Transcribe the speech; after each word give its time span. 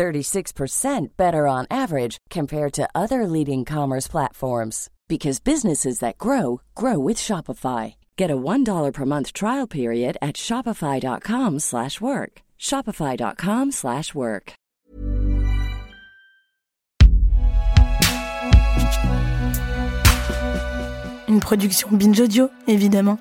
36% 0.00 1.08
better 1.18 1.46
on 1.46 1.66
average 1.70 2.16
compared 2.30 2.72
to 2.72 2.88
other 2.94 3.26
leading 3.26 3.66
commerce 3.66 4.08
platforms 4.08 4.88
because 5.08 5.40
businesses 5.40 5.98
that 5.98 6.16
grow 6.16 6.62
grow 6.74 6.98
with 6.98 7.18
Shopify. 7.18 7.96
Get 8.16 8.30
a 8.30 8.36
$1 8.36 8.92
per 8.94 9.04
month 9.04 9.34
trial 9.34 9.66
period 9.66 10.16
at 10.22 10.36
shopify.com/work. 10.36 12.32
shopify.com/work. 12.58 14.52
Une 21.28 21.40
production 21.40 21.88
Binge 21.92 22.20
Audio, 22.20 22.48
évidemment. 22.66 23.18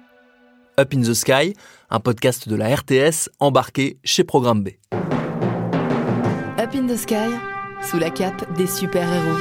Up 0.77 0.93
in 0.93 1.01
the 1.01 1.13
Sky, 1.13 1.53
un 1.89 1.99
podcast 1.99 2.48
de 2.48 2.55
la 2.55 2.73
RTS 2.73 3.29
embarqué 3.39 3.99
chez 4.05 4.23
Programme 4.23 4.63
B. 4.63 4.70
Up 6.69 6.75
in 6.75 6.87
the 6.87 6.97
Sky, 6.97 7.31
sous 7.81 7.97
la 7.97 8.11
cape 8.11 8.45
des 8.55 8.67
super-héros. 8.67 9.39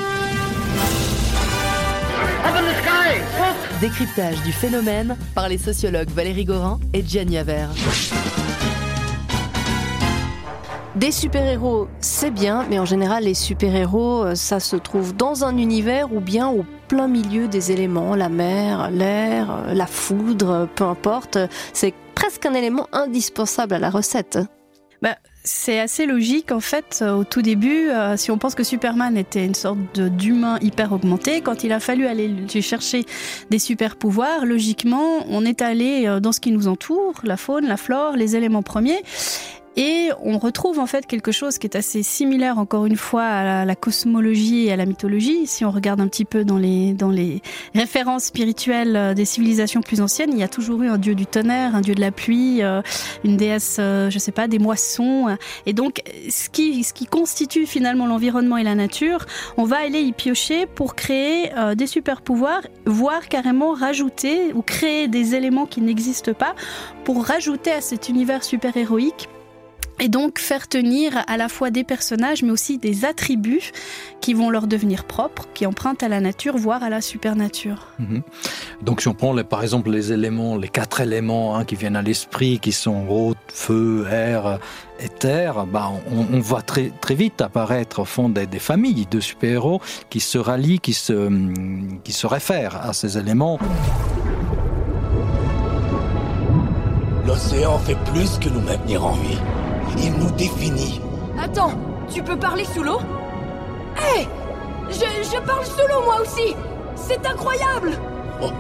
Décryptage 3.80 4.40
du 4.44 4.52
phénomène 4.52 5.16
par 5.34 5.48
les 5.48 5.58
sociologues 5.58 6.08
Valérie 6.08 6.46
Gorin 6.46 6.78
et 6.94 7.04
Gianni 7.06 7.36
Aver. 7.36 7.66
Des 10.94 11.12
super-héros, 11.12 11.88
c'est 12.00 12.30
bien, 12.30 12.64
mais 12.70 12.78
en 12.78 12.86
général, 12.86 13.24
les 13.24 13.34
super-héros, 13.34 14.24
euh, 14.24 14.34
ça 14.34 14.58
se 14.58 14.76
trouve 14.76 15.14
dans 15.14 15.44
un 15.44 15.58
univers 15.58 16.12
ou 16.12 16.20
bien 16.20 16.48
au 16.48 16.64
plein 16.88 17.08
milieu 17.08 17.46
des 17.46 17.72
éléments, 17.72 18.14
la 18.14 18.30
mer, 18.30 18.90
l'air, 18.90 19.50
euh, 19.50 19.74
la 19.74 19.86
foudre, 19.86 20.66
peu 20.74 20.84
importe. 20.84 21.36
C'est 21.74 21.94
presque 22.14 22.46
un 22.46 22.54
élément 22.54 22.86
indispensable 22.92 23.74
à 23.74 23.78
la 23.78 23.90
recette. 23.90 24.38
Bah, 25.02 25.16
c'est 25.48 25.80
assez 25.80 26.04
logique 26.04 26.52
en 26.52 26.60
fait 26.60 27.02
au 27.02 27.24
tout 27.24 27.40
début. 27.40 27.88
euh, 27.88 28.16
si 28.16 28.30
on 28.30 28.36
pense 28.38 28.54
que 28.54 28.62
Superman 28.62 29.16
était 29.16 29.44
une 29.44 29.54
sorte 29.54 29.98
d'humain 29.98 30.58
hyper 30.60 30.92
augmenté, 30.92 31.40
quand 31.40 31.64
il 31.64 31.72
a 31.72 31.80
fallu 31.80 32.06
aller 32.06 32.30
chercher 32.60 33.04
des 33.48 33.58
super 33.58 33.96
pouvoirs, 33.96 34.44
logiquement, 34.44 35.24
on 35.28 35.44
est 35.46 35.62
allé 35.62 36.06
euh, 36.06 36.20
dans 36.20 36.32
ce 36.32 36.40
qui 36.40 36.52
nous 36.52 36.68
entoure, 36.68 37.14
la 37.24 37.38
faune, 37.38 37.66
la 37.66 37.78
flore, 37.78 38.16
les 38.16 38.36
éléments 38.36 38.62
premiers. 38.62 39.02
Et 39.80 40.10
on 40.24 40.38
retrouve 40.38 40.80
en 40.80 40.86
fait 40.86 41.06
quelque 41.06 41.30
chose 41.30 41.56
qui 41.58 41.68
est 41.68 41.76
assez 41.76 42.02
similaire 42.02 42.58
encore 42.58 42.84
une 42.84 42.96
fois 42.96 43.22
à 43.22 43.64
la, 43.64 43.76
cosmologie 43.76 44.66
et 44.66 44.72
à 44.72 44.76
la 44.76 44.86
mythologie. 44.86 45.46
Si 45.46 45.64
on 45.64 45.70
regarde 45.70 46.00
un 46.00 46.08
petit 46.08 46.24
peu 46.24 46.44
dans 46.44 46.58
les, 46.58 46.94
dans 46.94 47.10
les 47.10 47.42
références 47.76 48.24
spirituelles 48.24 48.96
euh, 48.96 49.14
des 49.14 49.24
civilisations 49.24 49.80
plus 49.80 50.00
anciennes, 50.00 50.30
il 50.32 50.38
y 50.40 50.42
a 50.42 50.48
toujours 50.48 50.82
eu 50.82 50.88
un 50.88 50.98
dieu 50.98 51.14
du 51.14 51.26
tonnerre, 51.26 51.76
un 51.76 51.80
dieu 51.80 51.94
de 51.94 52.00
la 52.00 52.10
pluie, 52.10 52.60
euh, 52.64 52.82
une 53.22 53.36
déesse, 53.36 53.76
euh, 53.78 54.10
je 54.10 54.18
sais 54.18 54.32
pas, 54.32 54.48
des 54.48 54.58
moissons. 54.58 55.36
Et 55.64 55.74
donc, 55.74 56.02
ce 56.28 56.48
qui, 56.48 56.82
ce 56.82 56.92
qui 56.92 57.06
constitue 57.06 57.64
finalement 57.64 58.08
l'environnement 58.08 58.56
et 58.56 58.64
la 58.64 58.74
nature, 58.74 59.26
on 59.58 59.64
va 59.64 59.76
aller 59.76 60.00
y 60.00 60.10
piocher 60.12 60.66
pour 60.66 60.96
créer 60.96 61.52
des 61.76 61.86
super 61.86 62.22
pouvoirs, 62.22 62.62
voire 62.84 63.28
carrément 63.28 63.74
rajouter 63.74 64.52
ou 64.54 64.62
créer 64.62 65.06
des 65.06 65.36
éléments 65.36 65.66
qui 65.66 65.82
n'existent 65.82 66.34
pas 66.34 66.56
pour 67.04 67.24
rajouter 67.24 67.70
à 67.70 67.80
cet 67.80 68.08
univers 68.08 68.42
super 68.42 68.76
héroïque 68.76 69.28
et 70.00 70.08
donc 70.08 70.38
faire 70.38 70.68
tenir 70.68 71.12
à 71.26 71.36
la 71.36 71.48
fois 71.48 71.70
des 71.70 71.84
personnages 71.84 72.42
mais 72.42 72.50
aussi 72.50 72.78
des 72.78 73.04
attributs 73.04 73.72
qui 74.20 74.34
vont 74.34 74.50
leur 74.50 74.66
devenir 74.66 75.04
propres, 75.04 75.46
qui 75.54 75.64
empruntent 75.66 76.02
à 76.02 76.08
la 76.08 76.20
nature, 76.20 76.56
voire 76.56 76.82
à 76.82 76.90
la 76.90 77.00
supernature. 77.00 77.88
Mhm. 77.98 78.22
Donc 78.82 79.00
si 79.00 79.08
on 79.08 79.14
prend 79.14 79.32
les- 79.32 79.44
par 79.44 79.62
exemple 79.62 79.90
les 79.90 80.12
éléments, 80.12 80.56
les 80.56 80.68
quatre 80.68 81.00
éléments 81.00 81.56
hein, 81.56 81.64
qui 81.64 81.74
viennent 81.76 81.96
à 81.96 82.02
l'esprit, 82.02 82.58
qui 82.58 82.72
sont 82.72 83.06
eau, 83.08 83.34
feu, 83.48 84.06
air 84.10 84.46
euh, 84.46 84.56
et 85.00 85.08
terre, 85.08 85.64
bah, 85.66 85.90
on, 86.10 86.36
on 86.36 86.40
voit 86.40 86.62
très, 86.62 86.90
très 87.00 87.14
vite 87.14 87.40
apparaître 87.40 88.00
au 88.00 88.04
fond 88.04 88.28
des, 88.28 88.46
des 88.46 88.58
familles 88.58 89.06
de 89.10 89.20
super-héros 89.20 89.80
qui 90.10 90.18
se 90.20 90.38
rallient, 90.38 90.80
qui 90.80 90.92
se, 90.94 91.12
hum, 91.12 92.00
qui 92.02 92.12
se 92.12 92.26
réfèrent 92.26 92.84
à 92.84 92.92
ces 92.92 93.16
éléments. 93.18 93.58
L'océan 97.26 97.78
fait 97.78 97.96
plus 98.12 98.38
que 98.38 98.48
nous 98.48 98.60
maintenir 98.62 99.04
en 99.04 99.12
vie. 99.12 99.38
Il 99.96 100.12
nous 100.14 100.30
définit. 100.32 101.00
Attends, 101.42 101.72
tu 102.12 102.22
peux 102.22 102.36
parler 102.36 102.64
sous 102.64 102.82
l'eau? 102.82 103.00
Hé 103.96 104.26
je, 104.90 104.94
je 104.94 105.40
parle 105.42 105.64
sous 105.66 105.86
l'eau 105.88 106.02
moi 106.04 106.20
aussi 106.22 106.56
C'est 106.96 107.26
incroyable 107.26 107.92
Oh, 108.42 108.50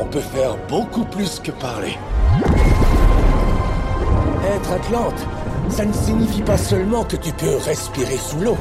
on 0.00 0.04
peut 0.06 0.20
faire 0.20 0.56
beaucoup 0.68 1.04
plus 1.04 1.38
que 1.40 1.50
parler. 1.52 1.96
Être 4.44 4.72
Atlante, 4.72 5.26
ça 5.68 5.84
ne 5.84 5.92
signifie 5.92 6.42
pas 6.42 6.56
seulement 6.56 7.04
que 7.04 7.16
tu 7.16 7.32
peux 7.32 7.56
respirer 7.58 8.16
sous 8.16 8.40
l'eau. 8.40 8.56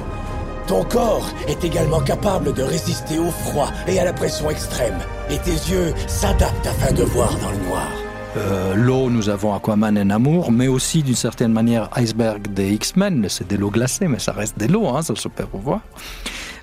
Ton 0.67 0.83
corps 0.83 1.25
est 1.47 1.63
également 1.63 2.01
capable 2.01 2.53
de 2.53 2.61
résister 2.63 3.17
au 3.17 3.31
froid 3.31 3.69
et 3.87 3.99
à 3.99 4.05
la 4.05 4.13
pression 4.13 4.49
extrême. 4.49 4.99
Et 5.29 5.39
tes 5.39 5.51
yeux 5.51 5.93
s'adaptent 6.07 6.67
afin 6.67 6.93
de 6.93 7.03
voir 7.03 7.35
dans 7.39 7.51
le 7.51 7.57
noir. 7.67 7.87
Euh, 8.37 8.75
L'eau, 8.75 9.09
nous 9.09 9.27
avons 9.27 9.53
Aquaman 9.53 9.97
et 9.97 10.05
Namor, 10.05 10.51
mais 10.51 10.69
aussi 10.69 11.03
d'une 11.03 11.15
certaine 11.15 11.51
manière 11.51 11.89
Iceberg 11.97 12.47
des 12.53 12.71
X-Men. 12.71 13.25
C'est 13.27 13.49
de 13.49 13.57
l'eau 13.57 13.69
glacée, 13.69 14.07
mais 14.07 14.19
ça 14.19 14.31
reste 14.31 14.57
de 14.57 14.71
l'eau, 14.71 14.87
hein, 14.87 15.01
c'est 15.01 15.11
le 15.11 15.19
super 15.19 15.47
pouvoir. 15.47 15.81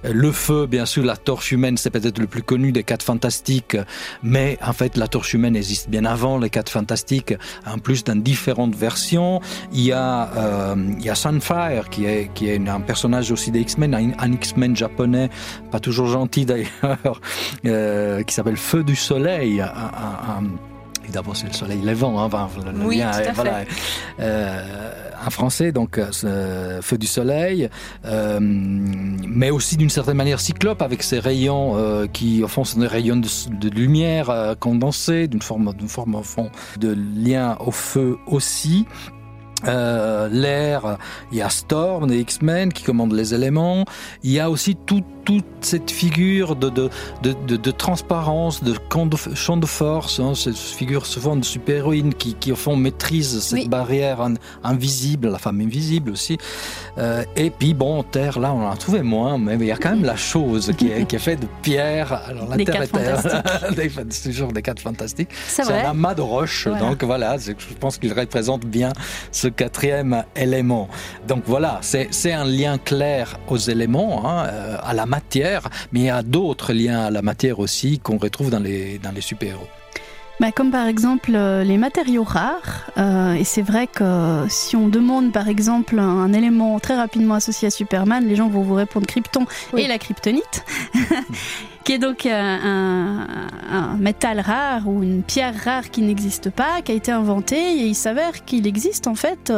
Euh, 0.07 0.13
Le 0.15 0.33
feu, 0.33 0.67
bien 0.67 0.87
sûr, 0.87 1.05
la 1.05 1.17
torche 1.17 1.53
humaine, 1.53 1.77
c'est 1.77 1.91
peut-être 1.91 2.19
le 2.19 2.27
plus 2.27 2.43
connu 2.43 2.73
des 2.73 2.85
quatre 2.85 3.03
fantastiques, 3.03 3.77
mais 4.23 4.57
en 4.67 4.73
fait, 4.73 4.97
la 4.97 5.09
torche 5.09 5.35
humaine 5.35 5.57
existe 5.57 5.91
bien 5.91 6.07
avant 6.07 6.39
les 6.39 6.49
quatre 6.49 6.71
fantastiques, 6.71 7.35
en 7.67 7.79
plus 7.79 8.03
dans 8.03 8.17
différentes 8.17 8.75
versions. 8.75 9.43
Il 9.71 9.83
y 9.83 9.93
a, 9.93 10.31
euh, 10.37 11.15
Sunfire, 11.15 11.91
qui 11.91 12.07
est, 12.07 12.31
qui 12.33 12.49
est 12.49 12.67
un 12.67 12.81
personnage 12.81 13.31
aussi 13.31 13.51
des 13.51 13.61
X-Men, 13.61 13.95
un, 13.95 14.33
X-Men 14.33 14.75
japonais, 14.75 15.29
pas 15.71 15.81
toujours 15.81 16.07
gentil 16.07 16.47
d'ailleurs, 16.47 17.21
qui 18.27 18.35
s'appelle 18.35 18.57
Feu 18.57 18.85
du 18.85 18.97
Soleil, 18.97 19.63
un- 21.09 21.11
Évidemment, 21.11 21.35
c'est 21.35 21.47
le 21.47 21.53
soleil 21.53 21.81
levant, 21.83 22.21
hein, 22.21 22.25
enfin, 22.33 22.49
le, 22.65 22.79
le 22.79 22.85
Oui, 22.87 22.99
lien 22.99 23.11
tout 23.11 23.17
à 23.19 23.23
est- 23.23 23.33
voilà. 23.33 23.61
Euh, 24.21 24.93
français, 25.31 25.73
donc, 25.73 25.99
euh, 25.99 26.81
feu 26.81 26.97
du 26.97 27.07
soleil, 27.07 27.69
euh, 28.07 28.39
mais 28.41 29.51
aussi 29.51 29.77
d'une 29.77 29.91
certaine 29.91 30.17
manière 30.17 30.41
cyclope 30.41 30.81
avec 30.83 31.03
ses 31.03 31.19
rayons 31.19 31.77
qui, 32.13 32.43
au 32.43 32.49
fond, 32.49 32.65
sont 32.65 32.81
des 32.81 32.87
rayons 32.87 33.17
de, 33.17 33.29
de 33.59 33.69
lumière 33.69 34.55
condensée, 34.61 35.29
d'une 35.29 35.43
forme, 35.43 35.75
d'une 35.75 35.89
forme, 35.89 36.15
au 36.15 36.23
fond, 36.23 36.51
de 36.79 36.97
lien 37.17 37.57
au 37.61 37.71
feu 37.71 38.17
aussi. 38.27 38.87
L'air, 39.65 40.99
il 41.33 41.39
y 41.39 41.43
a 41.43 41.49
Storm 41.49 42.07
des 42.07 42.21
X-Men 42.21 42.73
qui 42.73 42.85
commande 42.85 43.13
les 43.13 43.35
éléments. 43.35 43.85
Il 44.23 44.31
y 44.31 44.41
a 44.41 44.51
aussi 44.51 44.77
tout- 44.77 45.03
toute 45.29 45.45
cette 45.61 45.91
figure 45.91 46.57
de, 46.57 46.71
de, 46.71 46.89
de, 47.23 47.57
de, 47.57 47.71
transparence, 47.71 48.65
de 48.65 48.75
champ 49.35 49.59
de 49.59 49.67
force, 49.67 50.21
hein, 50.21 50.33
cette 50.35 50.57
figure 50.57 51.05
souvent 51.05 51.37
de 51.37 51.45
super-héroïne 51.45 52.15
qui, 52.15 52.33
qui 52.33 52.51
au 52.51 52.57
fond 52.57 52.77
maîtrise 52.77 53.39
cette 53.43 53.53
Oui. 53.59 53.69
barrière 53.69 54.23
in- 54.23 54.37
invisible, 54.65 55.29
la 55.29 55.37
femme 55.37 55.61
invisible 55.61 56.13
aussi. 56.13 56.39
Euh, 56.97 57.25
et 57.37 57.51
puis 57.51 57.75
bon, 57.75 58.03
Terre, 58.05 58.39
là 58.39 58.55
on 58.55 58.65
en 58.67 58.71
a 58.71 58.77
trouvé 58.79 59.03
moins, 59.03 59.37
mais 59.37 59.57
il 59.57 59.67
y 59.67 59.71
a 59.71 59.77
quand 59.77 59.91
même 59.91 60.05
la 60.05 60.17
chose 60.17 60.73
qui 60.79 60.91
est, 60.91 61.05
qui 61.05 61.17
est 61.17 61.19
faite 61.19 61.41
de 61.41 61.49
pierre. 61.61 62.11
Alors 62.27 62.49
la 62.49 62.57
Des 62.57 62.65
Terre 62.65 62.83
est 62.85 63.75
des- 63.77 63.91
c'est 64.09 64.31
toujours 64.31 64.51
des 64.53 64.63
quatre 64.63 64.81
fantastiques. 64.81 65.29
C'est 65.47 65.71
un 65.71 65.91
amas 65.91 66.15
de 66.15 66.23
roches, 66.23 66.69
Voilà. 66.69 66.81
donc 66.89 67.05
voilà, 67.05 67.37
je 67.37 67.53
pense 67.79 67.99
qu'il 67.99 68.15
représente 68.19 68.65
bien 68.65 68.95
ce 69.31 69.49
quatrième 69.49 70.25
élément. 70.35 70.89
Donc 71.27 71.43
voilà, 71.45 71.81
c'est 71.83 72.09
c'est 72.13 72.33
un 72.33 72.47
lien 72.47 72.79
clair 72.79 73.39
aux 73.49 73.59
éléments, 73.59 74.27
hein, 74.27 74.47
euh, 74.47 74.77
à 74.83 74.95
la 74.95 75.05
matière, 75.05 75.18
mais 75.93 76.01
il 76.01 76.07
y 76.07 76.11
a 76.11 76.23
d'autres 76.23 76.73
liens 76.73 77.07
à 77.07 77.11
la 77.11 77.23
matière 77.23 77.59
aussi 77.59 77.99
qu'on 77.99 78.19
retrouve 78.19 78.51
dans 78.51 78.59
les, 78.61 78.99
dans 78.99 79.11
les 79.13 79.21
super-héros. 79.21 79.67
Bah, 80.41 80.53
comme 80.53 80.71
par 80.71 80.87
exemple 80.87 81.33
euh, 81.35 81.65
les 81.65 81.79
matériaux 81.79 82.23
rares. 82.23 82.91
Euh, 82.97 83.33
et 83.35 83.43
c'est 83.43 83.63
vrai 83.63 83.89
que 83.89 84.45
si 84.49 84.77
on 84.77 84.87
demande 84.89 85.33
par 85.33 85.49
exemple 85.49 85.99
un, 85.99 86.05
un 86.07 86.33
élément 86.33 86.79
très 86.79 86.95
rapidement 86.95 87.35
associé 87.35 87.67
à 87.67 87.71
Superman, 87.73 88.25
les 88.25 88.37
gens 88.37 88.49
vont 88.49 88.63
vous 88.63 88.75
répondre 88.75 89.05
Krypton 89.07 89.47
Oui. 89.73 89.83
et 89.83 89.89
la 89.89 89.99
kryptonite. 89.99 90.65
qui 91.89 91.95
est 91.95 91.99
donc 91.99 92.27
un, 92.27 93.27
un, 93.71 93.97
métal 93.97 94.41
rare 94.41 94.87
ou 94.87 95.03
une 95.03 95.23
pierre 95.23 95.55
rare 95.65 95.91
qui 95.91 96.03
n'existe 96.03 96.51
pas, 96.51 96.83
qui 96.83 96.93
a 96.93 96.95
été 96.95 97.11
inventé 97.11 97.57
et 97.57 97.87
il 97.87 97.95
s'avère 97.95 98.45
qu'il 98.45 98.67
existe 98.67 99.07
en 99.07 99.15
fait 99.15 99.51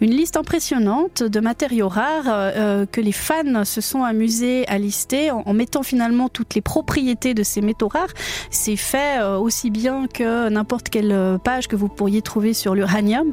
une 0.00 0.12
liste 0.12 0.36
impressionnante 0.36 1.24
de 1.24 1.40
matériaux 1.40 1.88
rares 1.88 2.26
euh, 2.28 2.86
que 2.86 3.00
les 3.00 3.10
fans 3.10 3.64
se 3.64 3.80
sont 3.80 4.04
amusés 4.04 4.64
à 4.68 4.78
lister 4.78 5.32
en, 5.32 5.52
mettant 5.54 5.82
finalement 5.82 6.28
toutes 6.28 6.54
les 6.54 6.60
propriétés 6.60 7.34
de 7.34 7.42
ces 7.42 7.60
métaux 7.60 7.88
rares. 7.88 8.14
C'est 8.52 8.76
fait 8.76 9.18
euh, 9.20 9.36
aussi 9.36 9.70
bien 9.70 10.06
que 10.06 10.50
n'importe 10.50 10.88
quelle 10.88 11.36
page 11.42 11.66
que 11.66 11.74
vous 11.74 11.88
pourriez 11.88 12.22
trouver 12.22 12.54
sur 12.54 12.76
l'uranium 12.76 13.32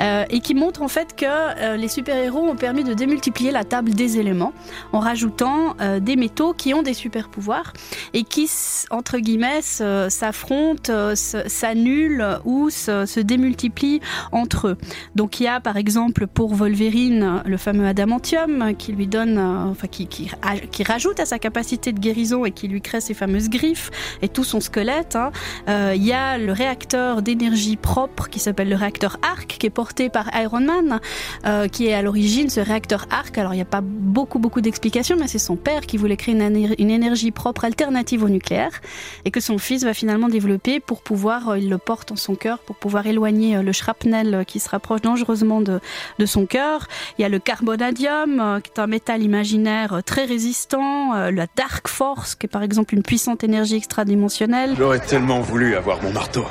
euh, 0.00 0.24
et 0.30 0.38
qui 0.38 0.54
montre 0.54 0.82
en 0.82 0.88
fait 0.88 1.16
que 1.16 1.26
euh, 1.26 1.76
les 1.76 1.88
super-héros 1.88 2.48
ont 2.48 2.56
permis 2.56 2.84
de 2.84 2.94
démultiplier 2.94 3.50
la 3.50 3.64
table 3.64 3.90
des 3.90 4.18
éléments 4.18 4.52
en 4.92 5.00
rajoutant 5.00 5.74
euh, 5.80 5.98
des 5.98 6.14
métaux 6.14 6.52
qui 6.52 6.72
ont 6.72 6.82
des 6.82 6.94
super-pouvoirs 6.94 7.72
et 8.14 8.24
qui, 8.24 8.50
entre 8.90 9.18
guillemets, 9.18 9.62
s'affrontent, 9.62 11.14
s'annulent 11.14 12.38
ou 12.44 12.70
se, 12.70 13.20
démultiplient 13.20 14.00
entre 14.32 14.68
eux. 14.68 14.76
Donc 15.14 15.40
il 15.40 15.44
y 15.44 15.48
a 15.48 15.60
par 15.60 15.76
exemple 15.76 16.26
pour 16.26 16.54
Wolverine 16.54 17.42
le 17.44 17.56
fameux 17.56 17.86
adamantium 17.86 18.74
qui 18.76 18.92
lui 18.92 19.06
donne, 19.06 19.38
enfin 19.38 19.88
qui, 19.88 20.06
qui, 20.06 20.30
qui, 20.70 20.82
rajoute 20.82 21.20
à 21.20 21.26
sa 21.26 21.38
capacité 21.38 21.92
de 21.92 21.98
guérison 21.98 22.44
et 22.44 22.50
qui 22.50 22.68
lui 22.68 22.80
crée 22.80 23.00
ses 23.00 23.14
fameuses 23.14 23.48
griffes 23.48 23.90
et 24.22 24.28
tout 24.28 24.44
son 24.44 24.60
squelette. 24.60 25.16
Hein. 25.16 25.30
Euh, 25.68 25.92
il 25.94 26.04
y 26.04 26.12
a 26.12 26.38
le 26.38 26.52
réacteur 26.52 27.22
d'énergie 27.22 27.76
propre 27.76 28.28
qui 28.28 28.38
s'appelle 28.38 28.68
le 28.68 28.76
réacteur 28.76 29.18
Arc 29.22 29.56
qui 29.58 29.66
est 29.66 29.70
porté 29.70 30.08
par 30.08 30.30
Iron 30.34 30.60
Man, 30.60 31.00
euh, 31.46 31.68
qui 31.68 31.86
est 31.86 31.94
à 31.94 32.02
l'origine 32.02 32.48
ce 32.48 32.60
réacteur 32.60 33.06
Arc. 33.10 33.36
Alors 33.38 33.52
il 33.54 33.56
n'y 33.56 33.62
a 33.62 33.66
pas 33.66 33.82
beaucoup 33.82 34.38
beaucoup 34.38 34.60
d'explications, 34.60 35.16
mais 35.18 35.28
c'est 35.28 35.38
son 35.38 35.56
père 35.56 35.82
qui 35.82 35.96
voulait 35.96 36.16
créer 36.16 36.34
une, 36.34 36.74
une, 36.78 36.90
énergie 36.90 37.30
propre 37.30 37.64
alternative 37.68 38.24
au 38.24 38.28
nucléaire 38.28 38.80
et 39.24 39.30
que 39.30 39.40
son 39.40 39.58
fils 39.58 39.84
va 39.84 39.94
finalement 39.94 40.28
développer 40.28 40.80
pour 40.80 41.02
pouvoir, 41.02 41.50
euh, 41.50 41.58
il 41.58 41.70
le 41.70 41.78
porte 41.78 42.10
en 42.10 42.16
son 42.16 42.34
cœur 42.34 42.58
pour 42.58 42.76
pouvoir 42.76 43.06
éloigner 43.06 43.56
euh, 43.56 43.62
le 43.62 43.72
shrapnel 43.72 44.44
qui 44.46 44.58
se 44.58 44.68
rapproche 44.68 45.02
dangereusement 45.02 45.60
de, 45.60 45.80
de 46.18 46.26
son 46.26 46.46
cœur. 46.46 46.88
Il 47.18 47.22
y 47.22 47.24
a 47.24 47.28
le 47.28 47.38
carbonadium 47.38 48.60
qui 48.62 48.70
est 48.74 48.80
un 48.80 48.86
métal 48.86 49.22
imaginaire 49.22 50.02
très 50.04 50.24
résistant, 50.24 51.12
la 51.30 51.46
Dark 51.56 51.88
Force 51.88 52.34
qui 52.34 52.46
est 52.46 52.48
par 52.48 52.62
exemple 52.62 52.94
une 52.94 53.02
puissante 53.02 53.44
énergie 53.44 53.76
extradimensionnelle. 53.76 54.74
J'aurais 54.76 55.00
tellement 55.00 55.40
voulu 55.40 55.76
avoir 55.76 56.02
mon 56.02 56.12
marteau. 56.12 56.44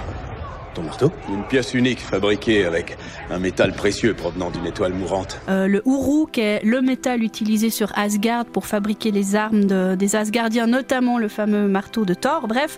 Ton 0.77 0.83
marteau 0.83 1.11
Une 1.27 1.43
pièce 1.43 1.73
unique 1.73 1.99
fabriquée 1.99 2.63
avec 2.63 2.99
un 3.31 3.39
métal 3.39 3.73
précieux 3.73 4.13
provenant 4.13 4.51
d'une 4.51 4.67
étoile 4.67 4.93
mourante. 4.93 5.41
Euh, 5.49 5.65
le 5.65 5.81
Uruk 5.87 6.37
est 6.37 6.63
le 6.63 6.83
métal 6.83 7.23
utilisé 7.23 7.71
sur 7.71 7.91
Asgard 7.97 8.45
pour 8.45 8.67
fabriquer 8.67 9.09
les 9.09 9.35
armes 9.35 9.63
de, 9.63 9.95
des 9.95 10.15
Asgardiens, 10.15 10.67
notamment 10.67 11.17
le 11.17 11.29
fameux 11.29 11.67
marteau 11.67 12.05
de 12.05 12.13
Thor. 12.13 12.47
Bref, 12.47 12.77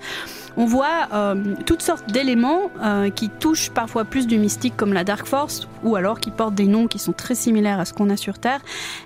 on 0.59 0.65
voit 0.65 1.07
euh, 1.13 1.55
toutes 1.65 1.81
sortes 1.81 2.11
d'éléments 2.11 2.69
euh, 2.83 3.09
qui 3.09 3.29
touchent 3.29 3.69
parfois 3.69 4.03
plus 4.03 4.27
du 4.27 4.37
mystique 4.37 4.75
comme 4.75 4.91
la 4.91 5.05
Dark 5.05 5.25
Force 5.25 5.69
ou 5.85 5.95
alors 5.95 6.19
qui 6.19 6.31
portent 6.31 6.53
des 6.53 6.67
noms 6.67 6.87
qui 6.87 6.99
sont 6.99 7.13
très 7.13 7.33
similaires 7.33 7.79
à 7.79 7.85
ce 7.85 7.93
qu'on 7.93 8.09
a 8.09 8.17
sur 8.17 8.39
Terre. 8.39 8.59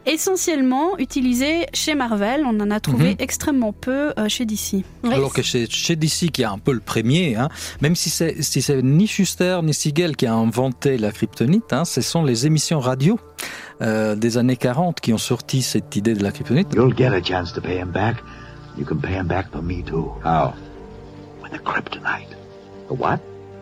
Essentiellement 0.07 0.97
utilisés 0.97 1.67
chez 1.71 1.93
Marvel, 1.93 2.43
on 2.43 2.59
en 2.59 2.71
a 2.71 2.79
trouvé 2.79 3.11
mm 3.11 3.13
-hmm. 3.13 3.23
extrêmement 3.27 3.71
peu 3.71 4.13
euh, 4.17 4.27
chez 4.29 4.45
DC. 4.45 4.83
Oui. 5.03 5.13
Alors 5.13 5.31
que 5.31 5.43
chez, 5.43 5.67
chez 5.69 5.95
DC 5.95 6.31
qui 6.31 6.43
a 6.43 6.51
un 6.51 6.57
peu 6.57 6.73
le 6.73 6.79
premier, 6.79 7.35
hein, 7.35 7.49
même 7.81 7.95
si 7.95 8.09
c'est 8.09 8.41
si 8.41 8.59
ni 8.81 9.05
Schuster 9.05 9.59
ni 9.63 9.73
Siegel 9.75 10.15
qui 10.15 10.25
a 10.25 10.33
inventé 10.33 10.97
la 10.97 11.11
kryptonite, 11.11 11.71
hein, 11.71 11.85
ce 11.85 12.01
sont 12.01 12.23
les 12.23 12.39
émissions 12.47 12.79
radio 12.79 13.19
euh, 13.81 14.15
des 14.15 14.33
années 14.39 14.57
40 14.57 14.99
qui 15.03 15.11
ont 15.13 15.23
sorti 15.31 15.61
cette 15.61 15.95
idée 15.95 16.15
de 16.19 16.23
la 16.23 16.31
kryptonite. 16.31 16.69
You'll 16.73 16.97
get 16.97 17.11
a 17.13 17.23
chance 17.31 17.53
to 17.53 17.61
pay 17.61 17.77
him 17.83 17.91
back. 17.91 18.15
You 18.75 18.85
can 18.89 18.97
pay 18.97 19.13
him 19.19 19.27
back 19.27 19.51
for 19.51 19.61
me 19.61 19.83
too. 19.83 20.07
How? 20.23 20.53
With 20.53 20.72
a 21.55 21.59
kryptonite. 21.59 22.35
The 22.87 22.93
what? 22.93 23.21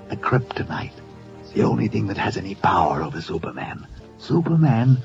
A 0.09 0.15
kryptonite. 0.15 0.93
It's 1.41 1.51
the 1.51 1.63
only 1.63 1.87
thing 1.87 2.07
that 2.07 2.17
has 2.17 2.37
any 2.37 2.55
power 2.55 3.01
over 3.03 3.21
Superman. 3.21 3.87
Superman 4.17 4.97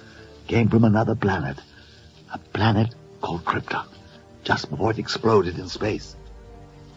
came 0.46 0.68
from 0.68 0.84
another 0.84 1.14
planet. 1.14 1.58
A 2.32 2.38
planet 2.38 2.94
called 3.20 3.44
Krypton. 3.44 3.86
Just 4.44 4.70
before 4.70 4.90
it 4.90 4.98
exploded 4.98 5.58
in 5.58 5.68
space. 5.68 6.14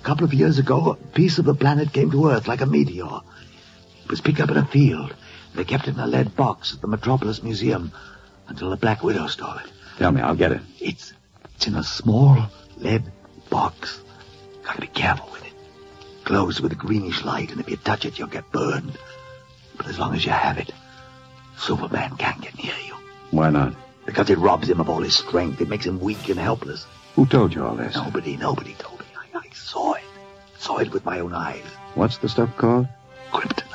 A 0.02 0.04
couple 0.04 0.26
of 0.26 0.34
years 0.34 0.60
ago, 0.60 0.92
a 0.92 0.96
piece 0.96 1.40
of 1.40 1.46
the 1.46 1.56
planet 1.56 1.92
came 1.92 2.12
to 2.12 2.30
Earth 2.30 2.48
like 2.48 2.62
a 2.62 2.66
meteor. 2.66 3.22
It 4.04 4.10
was 4.10 4.22
picked 4.22 4.40
up 4.40 4.52
in 4.52 4.58
a 4.58 4.66
field. 4.66 5.16
They 5.56 5.64
kept 5.64 5.88
it 5.88 5.96
in 5.96 6.00
a 6.00 6.08
lead 6.08 6.36
box 6.36 6.74
at 6.74 6.82
the 6.82 6.88
Metropolis 6.88 7.44
Museum 7.44 7.92
until 8.48 8.70
the 8.70 8.78
Black 8.78 9.04
Widow 9.04 9.28
stole 9.28 9.58
it. 9.58 9.72
Tell 9.98 10.12
me, 10.12 10.22
I'll 10.22 10.36
get 10.36 10.52
it. 10.52 10.62
It's 10.80 11.14
it's 11.56 11.68
in 11.68 11.76
a 11.76 11.84
small 11.84 12.38
lead 12.78 13.04
box. 13.50 14.02
Gotta 14.64 14.82
be 14.82 14.88
careful 14.88 15.30
with 15.32 15.46
it. 15.46 15.49
Glows 16.30 16.62
with 16.62 16.72
a 16.72 16.76
greenish 16.76 17.26
light, 17.26 17.52
and 17.52 17.60
if 17.60 17.72
you 17.72 17.76
touch 17.76 18.06
it, 18.06 18.20
you'll 18.20 18.28
get 18.28 18.52
burned. 18.52 18.96
But 19.76 19.88
as 19.88 19.98
long 19.98 20.14
as 20.14 20.24
you 20.24 20.30
have 20.30 20.60
it, 20.60 20.72
Superman 21.58 22.18
can't 22.18 22.40
get 22.40 22.56
near 22.64 22.76
you. 22.86 22.94
Why 23.32 23.50
not? 23.50 23.74
Because 24.06 24.30
it 24.30 24.38
robs 24.38 24.70
him 24.70 24.80
of 24.80 24.92
all 24.92 25.02
his 25.02 25.16
strength. 25.16 25.60
It 25.60 25.70
makes 25.70 25.88
him 25.88 26.00
weak 26.00 26.30
and 26.30 26.38
helpless. 26.38 26.86
Who 27.16 27.26
told 27.26 27.56
you 27.56 27.66
all 27.66 27.74
this? 27.74 27.96
Nobody, 27.96 28.38
nobody 28.38 28.76
told 28.76 29.00
me. 29.00 29.08
I, 29.18 29.40
I 29.40 29.50
saw 29.56 29.94
it. 29.94 30.04
Saw 30.60 30.78
it 30.78 30.92
with 30.92 31.04
my 31.04 31.20
own 31.20 31.34
eyes. 31.34 31.66
What's 31.96 32.18
the 32.18 32.30
stuff 32.30 32.56
called? 32.58 32.88
Kryptonite. 33.32 33.69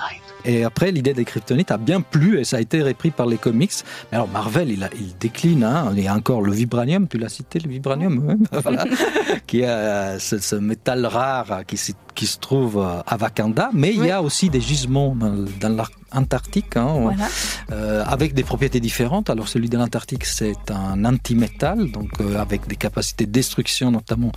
Et 0.44 0.64
après, 0.64 0.90
l'idée 0.90 1.14
des 1.14 1.24
kryptonites 1.24 1.70
a 1.70 1.78
bien 1.78 2.00
plu 2.00 2.38
et 2.38 2.44
ça 2.44 2.58
a 2.58 2.60
été 2.60 2.82
repris 2.82 3.10
par 3.10 3.26
les 3.26 3.38
comics. 3.38 3.72
Mais 4.10 4.16
alors, 4.16 4.28
Marvel, 4.28 4.70
il, 4.70 4.84
a, 4.84 4.90
il 4.98 5.16
décline. 5.18 5.64
Hein. 5.64 5.92
Il 5.96 6.02
y 6.02 6.08
a 6.08 6.14
encore 6.14 6.42
le 6.42 6.52
vibranium, 6.52 7.08
tu 7.08 7.18
l'as 7.18 7.28
cité, 7.28 7.58
le 7.58 7.70
vibranium, 7.70 8.38
voilà. 8.52 8.84
qui 9.46 9.60
est 9.60 9.68
euh, 9.68 10.18
ce, 10.18 10.38
ce, 10.38 10.56
métal 10.56 11.06
rare 11.06 11.62
qui, 11.66 11.78
qui 12.14 12.26
se 12.26 12.38
trouve 12.38 12.78
à 12.78 13.16
Wakanda. 13.20 13.70
Mais 13.72 13.90
oui. 13.90 13.96
il 13.98 14.06
y 14.06 14.10
a 14.10 14.22
aussi 14.22 14.50
des 14.50 14.60
gisements 14.60 15.14
dans, 15.14 15.46
dans 15.60 15.84
l'Antarctique, 16.14 16.76
hein, 16.76 16.98
voilà. 17.00 17.28
euh, 17.72 18.04
avec 18.06 18.34
des 18.34 18.42
propriétés 18.42 18.80
différentes. 18.80 19.30
Alors, 19.30 19.48
celui 19.48 19.68
de 19.68 19.76
l'Antarctique, 19.76 20.24
c'est 20.24 20.70
un 20.70 21.04
antimétal, 21.04 21.90
donc 21.90 22.20
euh, 22.20 22.38
avec 22.38 22.66
des 22.66 22.76
capacités 22.76 23.26
de 23.26 23.32
destruction, 23.32 23.90
notamment 23.90 24.32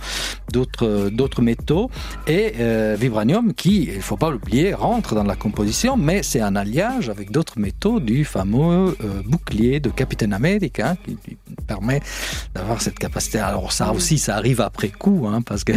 d'autres 0.52 1.10
d'autres 1.10 1.42
métaux. 1.42 1.90
Et 2.26 2.54
euh, 2.60 2.96
vibranium, 2.98 3.54
qui, 3.54 3.84
il 3.84 4.02
faut 4.02 4.16
pas 4.16 4.30
l'oublier, 4.30 4.74
rentre 4.74 5.14
dans 5.14 5.24
la 5.24 5.36
composition 5.36 5.78
mais 5.96 6.22
c'est 6.22 6.40
un 6.40 6.56
alliage 6.56 7.08
avec 7.08 7.30
d'autres 7.30 7.58
métaux 7.58 8.00
du 8.00 8.24
fameux 8.24 8.96
euh, 9.04 9.22
bouclier 9.24 9.80
de 9.80 9.90
Capitaine 9.90 10.32
America 10.32 10.90
hein, 10.90 10.96
qui 11.04 11.16
lui 11.26 11.36
permet 11.66 12.00
d'avoir 12.54 12.80
cette 12.80 12.98
capacité. 12.98 13.38
Alors 13.38 13.72
ça 13.72 13.92
aussi, 13.92 14.18
ça 14.18 14.36
arrive 14.36 14.60
après 14.60 14.88
coup, 14.88 15.26
hein, 15.28 15.42
parce 15.42 15.64
que 15.64 15.72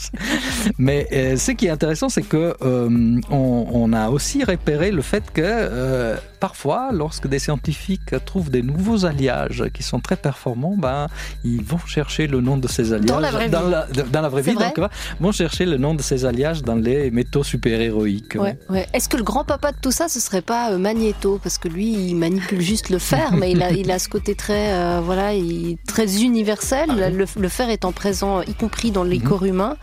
mais 0.78 1.06
euh, 1.12 1.36
ce 1.36 1.52
qui 1.52 1.66
est 1.66 1.70
intéressant, 1.70 2.08
c'est 2.08 2.22
que 2.22 2.56
euh, 2.62 3.20
on, 3.30 3.66
on, 3.72 3.92
a 3.92 4.10
aussi 4.10 4.44
repéré 4.44 4.90
le 4.90 5.02
fait 5.02 5.15
que 5.20 5.42
euh, 5.44 6.16
parfois, 6.40 6.90
lorsque 6.92 7.26
des 7.26 7.38
scientifiques 7.38 8.14
trouvent 8.24 8.50
des 8.50 8.62
nouveaux 8.62 9.04
alliages 9.04 9.64
qui 9.72 9.82
sont 9.82 10.00
très 10.00 10.16
performants, 10.16 10.76
ben 10.76 11.06
ils 11.44 11.62
vont 11.62 11.84
chercher 11.86 12.26
le 12.26 12.40
nom 12.40 12.56
de 12.56 12.68
ces 12.68 12.92
alliages 12.92 13.06
dans 13.06 13.20
la 13.20 13.30
vraie 13.30 13.48
dans 13.48 13.64
vie, 13.64 13.70
la, 13.70 13.86
dans 14.04 14.20
la 14.20 14.28
vraie 14.28 14.42
vie 14.42 14.54
donc, 14.54 14.80
vont 15.20 15.32
chercher 15.32 15.66
le 15.66 15.76
nom 15.76 15.94
de 15.94 16.02
ces 16.02 16.24
alliages 16.24 16.62
dans 16.62 16.74
les 16.74 17.10
métaux 17.10 17.44
super 17.44 17.80
héroïques. 17.80 18.36
Ouais, 18.36 18.58
ouais. 18.68 18.86
Est-ce 18.92 19.08
que 19.08 19.16
le 19.16 19.22
grand 19.22 19.44
papa 19.44 19.72
de 19.72 19.78
tout 19.80 19.90
ça, 19.90 20.08
ce 20.08 20.20
serait 20.20 20.42
pas 20.42 20.72
euh, 20.72 20.78
Magneto? 20.78 21.40
Parce 21.42 21.58
que 21.58 21.68
lui, 21.68 21.92
il 21.92 22.14
manipule 22.16 22.60
juste 22.60 22.90
le 22.90 22.98
fer, 22.98 23.32
mais 23.32 23.52
il 23.52 23.62
a, 23.62 23.70
il 23.70 23.90
a 23.90 23.98
ce 23.98 24.08
côté 24.08 24.34
très, 24.34 24.72
euh, 24.72 25.00
voilà, 25.02 25.34
il, 25.34 25.78
très 25.86 26.22
universel. 26.22 26.88
Ah, 26.90 27.10
le, 27.10 27.26
le, 27.38 27.48
fer 27.48 27.70
étant 27.70 27.92
présent, 27.92 28.42
y 28.42 28.54
compris 28.54 28.90
dans 28.90 29.04
les 29.04 29.18
-hmm. 29.18 29.28
corps 29.28 29.44
humains. 29.44 29.76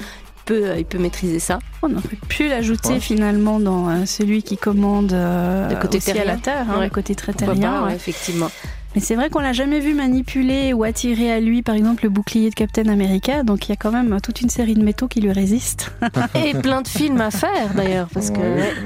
Il 0.43 0.53
peut, 0.53 0.77
il 0.77 0.85
peut 0.85 0.97
maîtriser 0.97 1.39
ça. 1.39 1.59
On 1.81 1.91
aurait 1.91 2.19
pu 2.27 2.49
l'ajouter 2.49 2.93
ouais. 2.93 2.99
finalement 2.99 3.59
dans 3.59 3.89
euh, 3.89 4.05
celui 4.05 4.43
qui 4.43 4.57
commande 4.57 5.13
euh, 5.13 5.69
le 5.69 5.75
côté 5.77 5.99
aussi 5.99 6.11
à 6.11 6.25
la 6.25 6.35
Terre, 6.35 6.65
hein, 6.69 6.79
ouais. 6.79 6.85
le 6.85 6.89
côté 6.89 7.15
très 7.15 7.33
terrien. 7.33 7.85
Ouais, 7.85 7.95
effectivement. 7.95 8.49
Mais 8.93 9.01
c'est 9.01 9.15
vrai 9.15 9.29
qu'on 9.29 9.39
l'a 9.39 9.53
jamais 9.53 9.79
vu 9.79 9.93
manipuler 9.93 10.73
ou 10.73 10.83
attirer 10.83 11.31
à 11.31 11.39
lui, 11.39 11.63
par 11.63 11.75
exemple, 11.75 12.03
le 12.03 12.09
bouclier 12.09 12.49
de 12.49 12.55
Captain 12.55 12.87
America. 12.87 13.43
Donc 13.43 13.67
il 13.67 13.69
y 13.69 13.73
a 13.73 13.77
quand 13.77 13.91
même 13.91 14.19
toute 14.21 14.41
une 14.41 14.49
série 14.49 14.75
de 14.75 14.83
métaux 14.83 15.07
qui 15.07 15.21
lui 15.21 15.31
résistent. 15.31 15.93
Et 16.35 16.53
plein 16.53 16.81
de 16.81 16.87
films 16.87 17.21
à 17.21 17.31
faire 17.31 17.73
d'ailleurs, 17.73 18.07
parce 18.13 18.29
que. 18.29 18.39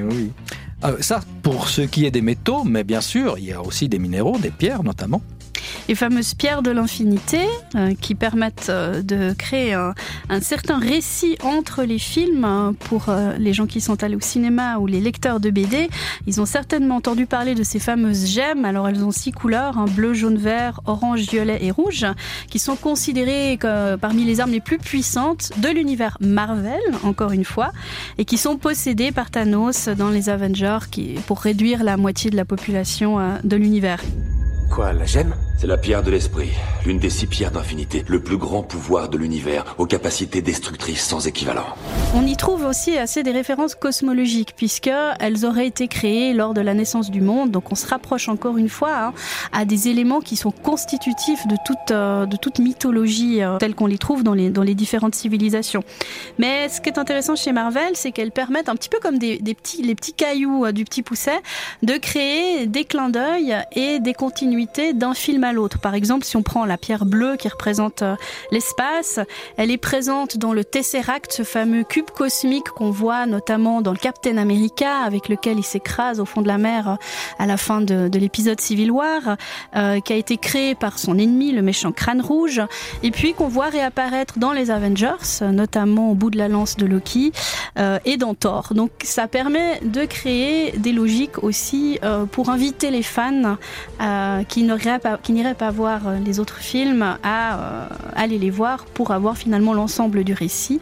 Oui. 0.09 0.31
Euh, 0.85 0.97
ça, 1.01 1.21
pour 1.41 1.67
ce 1.69 1.81
qui 1.81 2.05
est 2.05 2.11
des 2.11 2.21
métaux, 2.21 2.63
mais 2.63 2.83
bien 2.83 3.01
sûr, 3.01 3.37
il 3.39 3.45
y 3.45 3.51
a 3.51 3.61
aussi 3.61 3.89
des 3.89 3.97
minéraux, 3.97 4.37
des 4.37 4.51
pierres 4.51 4.83
notamment. 4.83 5.21
Les 5.87 5.95
fameuses 5.95 6.33
pierres 6.33 6.61
de 6.61 6.71
l'infinité 6.71 7.39
euh, 7.75 7.93
qui 7.99 8.15
permettent 8.15 8.67
euh, 8.69 9.01
de 9.01 9.33
créer 9.33 9.73
un, 9.73 9.93
un, 10.29 10.41
certain 10.41 10.79
récit 10.79 11.37
entre 11.43 11.83
les 11.83 11.99
films 11.99 12.75
pour 12.81 13.05
euh, 13.09 13.33
les 13.37 13.53
gens 13.53 13.67
qui 13.67 13.81
sont 13.81 14.03
allés 14.03 14.15
au 14.15 14.21
cinéma 14.21 14.77
ou 14.79 14.87
les 14.87 14.99
lecteurs 14.99 15.39
de 15.39 15.49
BD. 15.49 15.89
Ils 16.25 16.41
ont 16.41 16.45
certainement 16.45 16.97
entendu 16.97 17.25
parler 17.25 17.55
de 17.55 17.63
ces 17.63 17.79
fameuses 17.79 18.27
gemmes. 18.27 18.65
Alors 18.65 18.87
elles 18.87 19.03
ont 19.03 19.11
six 19.11 19.31
couleurs, 19.31 19.77
hein, 19.77 19.85
bleu, 19.89 20.13
jaune, 20.13 20.37
vert, 20.37 20.81
orange, 20.85 21.21
violet 21.21 21.59
et 21.61 21.71
rouge, 21.71 22.05
qui 22.49 22.59
sont 22.59 22.75
considérées 22.75 23.57
parmi 24.01 24.25
les 24.25 24.39
armes 24.39 24.51
les 24.51 24.59
plus 24.59 24.77
puissantes 24.77 25.51
de 25.57 25.69
l'univers 25.69 26.17
Marvel, 26.21 26.79
encore 27.03 27.31
une 27.31 27.45
fois, 27.45 27.71
et 28.17 28.25
qui 28.25 28.37
sont 28.37 28.57
possédées 28.57 29.11
par 29.11 29.31
Thanos 29.31 29.87
dans 29.89 30.09
les 30.09 30.29
Avengers 30.29 30.79
qui, 30.91 31.15
pour 31.27 31.39
réduire 31.39 31.83
la 31.83 31.97
moitié 31.97 32.29
de 32.29 32.35
la 32.35 32.45
population 32.45 33.19
de 33.43 33.55
l'univers. 33.55 34.01
Quoi, 34.69 34.93
la 34.93 35.05
gemme 35.05 35.33
C'est 35.57 35.67
la 35.67 35.77
pierre 35.77 36.03
de 36.03 36.11
l'esprit, 36.11 36.49
l'une 36.85 36.99
des 36.99 37.09
six 37.09 37.25
pierres 37.25 37.51
d'infinité, 37.51 38.03
le 38.07 38.21
plus 38.21 38.37
grand 38.37 38.63
pouvoir 38.63 39.09
de 39.09 39.17
l'univers, 39.17 39.75
aux 39.77 39.85
capacités 39.85 40.41
destructrices 40.41 41.03
sans 41.03 41.25
équivalent. 41.25 41.65
On 42.13 42.25
y 42.25 42.35
trouve 42.35 42.65
aussi 42.65 42.97
assez 42.97 43.23
des 43.23 43.31
références 43.31 43.75
cosmologiques, 43.75 44.53
puisque 44.55 44.89
elles 45.19 45.45
auraient 45.45 45.67
été 45.67 45.87
créées 45.87 46.33
lors 46.33 46.53
de 46.53 46.61
la 46.61 46.73
naissance 46.73 47.09
du 47.09 47.21
monde. 47.21 47.51
Donc 47.51 47.71
on 47.71 47.75
se 47.75 47.87
rapproche 47.87 48.29
encore 48.29 48.57
une 48.57 48.69
fois 48.69 48.95
hein, 48.97 49.13
à 49.51 49.65
des 49.65 49.87
éléments 49.87 50.19
qui 50.19 50.35
sont 50.35 50.51
constitutifs 50.51 51.47
de 51.47 51.55
toute, 51.65 51.91
euh, 51.91 52.25
de 52.25 52.35
toute 52.35 52.59
mythologie 52.59 53.41
euh, 53.41 53.57
telle 53.57 53.73
qu'on 53.73 53.87
les 53.87 53.97
trouve 53.97 54.23
dans 54.23 54.33
les, 54.33 54.49
dans 54.49 54.63
les 54.63 54.75
différentes 54.75 55.15
civilisations. 55.15 55.83
Mais 56.37 56.69
ce 56.69 56.81
qui 56.81 56.89
est 56.89 56.99
intéressant 56.99 57.35
chez 57.35 57.51
Marvel, 57.51 57.91
c'est 57.95 58.11
qu'elles 58.11 58.31
permettent, 58.31 58.69
un 58.69 58.75
petit 58.75 58.89
peu 58.89 58.99
comme 59.01 59.17
des, 59.17 59.39
des 59.39 59.53
petits, 59.53 59.81
les 59.81 59.95
petits 59.95 60.13
cailloux 60.13 60.65
euh, 60.65 60.71
du 60.71 60.83
petit 60.83 61.03
pousset, 61.03 61.39
de 61.83 61.93
créer 61.93 62.67
des 62.67 62.83
clins 62.83 63.09
d'œil 63.09 63.55
et 63.75 63.99
des 63.99 64.13
continuités 64.13 64.56
d'un 64.93 65.13
film 65.13 65.43
à 65.43 65.53
l'autre. 65.53 65.79
Par 65.79 65.93
exemple, 65.93 66.25
si 66.25 66.35
on 66.35 66.43
prend 66.43 66.65
la 66.65 66.77
pierre 66.77 67.05
bleue 67.05 67.35
qui 67.37 67.47
représente 67.47 68.01
euh, 68.01 68.15
l'espace, 68.51 69.19
elle 69.57 69.71
est 69.71 69.77
présente 69.77 70.37
dans 70.37 70.53
le 70.53 70.63
Tesseract, 70.63 71.31
ce 71.31 71.43
fameux 71.43 71.83
cube 71.83 72.09
cosmique 72.09 72.69
qu'on 72.69 72.89
voit 72.89 73.25
notamment 73.25 73.81
dans 73.81 73.91
le 73.91 73.97
Captain 73.97 74.37
America, 74.37 75.01
avec 75.05 75.29
lequel 75.29 75.59
il 75.59 75.63
s'écrase 75.63 76.19
au 76.19 76.25
fond 76.25 76.41
de 76.41 76.47
la 76.47 76.57
mer 76.57 76.89
euh, 76.89 76.95
à 77.39 77.45
la 77.45 77.57
fin 77.57 77.81
de, 77.81 78.07
de 78.07 78.19
l'épisode 78.19 78.59
Civil 78.59 78.91
War, 78.91 79.37
euh, 79.75 79.99
qui 79.99 80.13
a 80.13 80.15
été 80.15 80.37
créé 80.37 80.75
par 80.75 80.97
son 80.97 81.17
ennemi, 81.17 81.51
le 81.51 81.61
méchant 81.61 81.91
crâne 81.91 82.21
rouge, 82.21 82.61
et 83.03 83.11
puis 83.11 83.33
qu'on 83.33 83.47
voit 83.47 83.69
réapparaître 83.69 84.39
dans 84.39 84.53
les 84.53 84.71
Avengers, 84.71 85.41
notamment 85.41 86.11
au 86.11 86.15
bout 86.15 86.29
de 86.29 86.37
la 86.37 86.47
lance 86.47 86.77
de 86.77 86.85
Loki 86.85 87.31
euh, 87.77 87.99
et 88.05 88.17
dans 88.17 88.33
Thor. 88.33 88.73
Donc 88.73 88.91
ça 89.03 89.27
permet 89.27 89.79
de 89.81 90.05
créer 90.05 90.71
des 90.77 90.91
logiques 90.91 91.43
aussi 91.43 91.99
euh, 92.03 92.25
pour 92.25 92.49
inviter 92.49 92.91
les 92.91 93.03
fans 93.03 93.57
qui 94.47 94.63
n'iraient 94.63 95.53
pas, 95.53 95.71
voir 95.71 96.07
euh, 96.07 96.17
les 96.23 96.39
autres 96.39 96.57
films 96.57 97.17
à 97.23 97.59
euh, 97.59 97.87
aller 98.15 98.37
les 98.37 98.49
voir 98.49 98.85
pour 98.85 99.11
avoir 99.11 99.37
finalement 99.37 99.73
l'ensemble 99.73 100.23
du 100.23 100.33
récit 100.33 100.79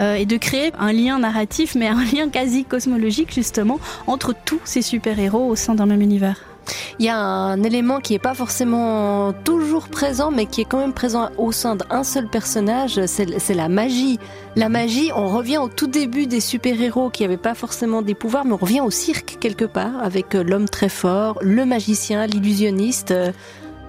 euh, 0.00 0.14
et 0.14 0.26
de 0.26 0.36
créer 0.36 0.72
un 0.78 0.92
lien 0.92 1.18
narratif, 1.18 1.74
mais 1.74 1.88
un 1.88 2.04
lien 2.12 2.28
quasi 2.28 2.64
cosmologique 2.64 3.32
justement 3.32 3.78
entre 4.06 4.34
tous 4.44 4.60
ces 4.64 4.82
super-héros 4.82 5.48
au 5.48 5.56
sein 5.56 5.74
d'un 5.74 5.86
même 5.86 6.02
univers. 6.02 6.53
Il 6.98 7.06
y 7.06 7.08
a 7.08 7.18
un 7.18 7.62
élément 7.62 8.00
qui 8.00 8.12
n'est 8.12 8.18
pas 8.18 8.34
forcément 8.34 9.32
toujours 9.44 9.88
présent, 9.88 10.30
mais 10.30 10.46
qui 10.46 10.60
est 10.60 10.64
quand 10.64 10.78
même 10.78 10.92
présent 10.92 11.30
au 11.38 11.52
sein 11.52 11.76
d'un 11.76 12.04
seul 12.04 12.28
personnage, 12.28 13.00
c'est 13.06 13.54
la 13.54 13.68
magie. 13.68 14.18
La 14.56 14.68
magie, 14.68 15.10
on 15.14 15.28
revient 15.28 15.58
au 15.58 15.68
tout 15.68 15.88
début 15.88 16.26
des 16.26 16.40
super-héros 16.40 17.10
qui 17.10 17.22
n'avaient 17.22 17.36
pas 17.36 17.54
forcément 17.54 18.02
des 18.02 18.14
pouvoirs, 18.14 18.44
mais 18.44 18.52
on 18.52 18.56
revient 18.56 18.80
au 18.80 18.90
cirque 18.90 19.38
quelque 19.40 19.64
part, 19.64 20.02
avec 20.02 20.34
euh, 20.34 20.44
l'homme 20.44 20.68
très 20.68 20.88
fort, 20.88 21.38
le 21.42 21.64
magicien, 21.64 22.26
l'illusionniste. 22.26 23.14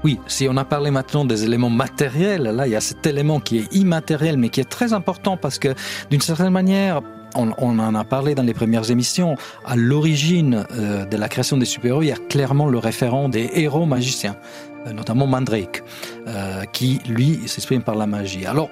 Oui, 0.03 0.20
si 0.27 0.48
on 0.50 0.58
a 0.58 0.65
parlé 0.65 0.91
maintenant 0.91 1.25
des 1.25 1.44
éléments 1.46 1.70
matériels, 1.70 2.44
là, 2.44 2.67
il 2.67 2.72
y 2.72 2.75
a 2.75 2.82
cet 2.82 3.08
élément 3.08 3.39
qui 3.39 3.58
est 3.60 3.74
immatériel, 3.74 4.38
mais 4.38 4.50
qui 4.50 4.62
est 4.62 4.70
très 4.70 4.94
important 4.94 5.38
parce 5.38 5.58
que, 5.58 5.74
d'une 6.12 6.22
certaine 6.22 6.51
manière, 6.51 7.01
on, 7.36 7.80
en 7.80 7.96
a 7.96 8.04
parlé 8.04 8.36
dans 8.36 8.44
les 8.44 8.54
premières 8.54 8.89
émissions, 8.92 9.36
à 9.65 9.75
l'origine 9.75 10.65
euh, 10.72 11.06
de 11.06 11.18
la 11.18 11.30
création 11.30 11.58
des 11.58 11.65
super-héros, 11.65 12.01
il 12.01 12.08
y 12.08 12.12
a 12.12 12.18
clairement 12.30 12.68
le 12.68 12.77
référent 12.77 13.30
des 13.30 13.50
héros 13.54 13.86
magiciens, 13.86 14.36
euh, 14.88 14.94
notamment 14.94 15.27
Mandrake, 15.27 15.84
euh, 16.27 16.63
qui, 16.72 17.00
lui, 17.08 17.42
s'exprime 17.48 17.82
par 17.82 17.96
la 17.96 18.08
magie. 18.08 18.46
Alors, 18.46 18.70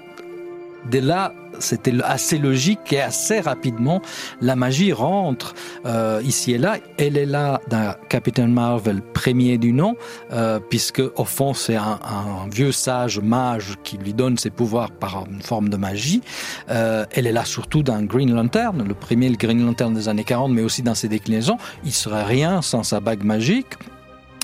dès 0.90 1.02
là, 1.02 1.34
c'était 1.60 1.94
assez 2.04 2.38
logique 2.38 2.92
et 2.92 3.02
assez 3.02 3.40
rapidement, 3.40 4.02
la 4.42 4.56
magie 4.56 4.92
rentre 4.92 5.54
euh, 5.86 6.22
ici 6.24 6.54
et 6.54 6.58
là. 6.58 6.78
Elle 6.98 7.18
est 7.18 7.26
là 7.26 7.62
dans 7.70 7.96
Captain 8.10 8.48
Marvel 8.48 9.02
premier 9.02 9.58
du 9.58 9.74
nom, 9.74 9.96
euh, 10.32 10.60
puisque 10.60 11.02
au 11.16 11.26
fond 11.26 11.54
c'est 11.54 11.76
un, 11.76 12.00
vieux 12.52 12.72
sage 12.72 13.20
mage 13.20 13.76
qui 13.84 13.98
lui 13.98 14.14
donne 14.14 14.38
ses 14.38 14.50
pouvoirs 14.50 14.92
par 14.92 15.26
une 15.30 15.42
forme 15.42 15.70
de 15.70 15.78
magie. 15.78 16.22
Euh, 16.70 17.06
elle 17.12 17.28
est 17.28 17.32
là 17.32 17.46
surtout 17.46 17.84
dans 17.84 18.02
Green 18.02 18.34
Lantern, 18.34 18.84
le 18.84 18.94
premier 18.94 19.32
Green 19.32 19.66
Lantern 19.66 19.94
des 19.94 20.10
années 20.10 20.24
40, 20.24 20.52
mais 20.52 20.62
aussi 20.62 20.82
dans 20.82 20.96
ses 20.96 21.08
déclinaisons. 21.08 21.58
Il 21.86 21.94
serait 21.94 22.24
rien 22.24 22.62
sans 22.62 22.84
sa 22.84 23.00
bague 23.00 23.24
magique. 23.24 23.68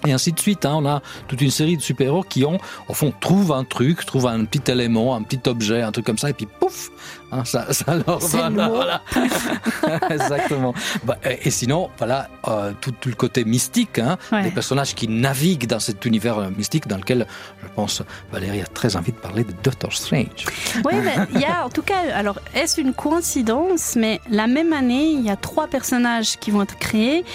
Et 0.07 0.13
ainsi 0.13 0.31
de 0.31 0.39
suite, 0.39 0.65
hein, 0.65 0.73
on 0.77 0.85
a 0.85 1.01
toute 1.27 1.41
une 1.41 1.51
série 1.51 1.75
de 1.77 1.81
super-héros 1.81 2.23
qui 2.23 2.45
ont, 2.45 2.57
au 2.87 2.93
fond, 2.93 3.13
trouvent 3.19 3.51
un 3.51 3.63
truc, 3.65 4.05
trouvent 4.05 4.27
un 4.27 4.45
petit 4.45 4.71
élément, 4.71 5.15
un 5.15 5.21
petit 5.23 5.41
objet, 5.49 5.81
un 5.81 5.91
truc 5.91 6.05
comme 6.05 6.17
ça, 6.17 6.29
et 6.29 6.33
puis 6.33 6.45
pouf, 6.59 6.89
hein, 7.31 7.43
ça, 7.43 7.67
ça 7.73 7.95
leur 7.95 8.19
donne, 8.19 8.55
le 8.55 8.63
voilà. 8.63 9.01
Exactement. 10.09 10.73
Bah, 11.03 11.17
et 11.23 11.51
sinon, 11.51 11.89
voilà, 11.97 12.29
euh, 12.47 12.71
tout, 12.79 12.91
tout 12.91 13.09
le 13.09 13.15
côté 13.15 13.43
mystique, 13.45 13.99
hein, 13.99 14.17
Ouais. 14.31 14.43
des 14.43 14.51
personnages 14.51 14.93
qui 14.95 15.07
naviguent 15.07 15.67
dans 15.67 15.79
cet 15.79 16.05
univers 16.05 16.37
euh, 16.39 16.49
mystique 16.55 16.87
dans 16.87 16.97
lequel, 16.97 17.25
je 17.61 17.67
pense, 17.75 18.01
Valérie 18.31 18.61
a 18.61 18.65
très 18.65 18.95
envie 18.95 19.11
de 19.11 19.17
parler 19.17 19.43
de 19.43 19.53
Doctor 19.63 19.91
Strange. 19.93 20.45
Oui, 20.85 20.93
mais 21.03 21.15
il 21.33 21.41
y 21.41 21.45
a 21.45 21.65
en 21.65 21.69
tout 21.69 21.81
cas, 21.81 21.97
alors 22.13 22.37
est-ce 22.55 22.79
une 22.79 22.93
coïncidence? 22.93 23.95
Mais 23.95 24.21
la 24.29 24.47
même 24.47 24.71
année, 24.73 25.11
il 25.11 25.21
y 25.21 25.29
a 25.29 25.35
trois 25.35 25.67
personnages 25.67 26.37
qui 26.39 26.51
vont 26.51 26.61
être 26.61 26.77
créés 26.77 27.25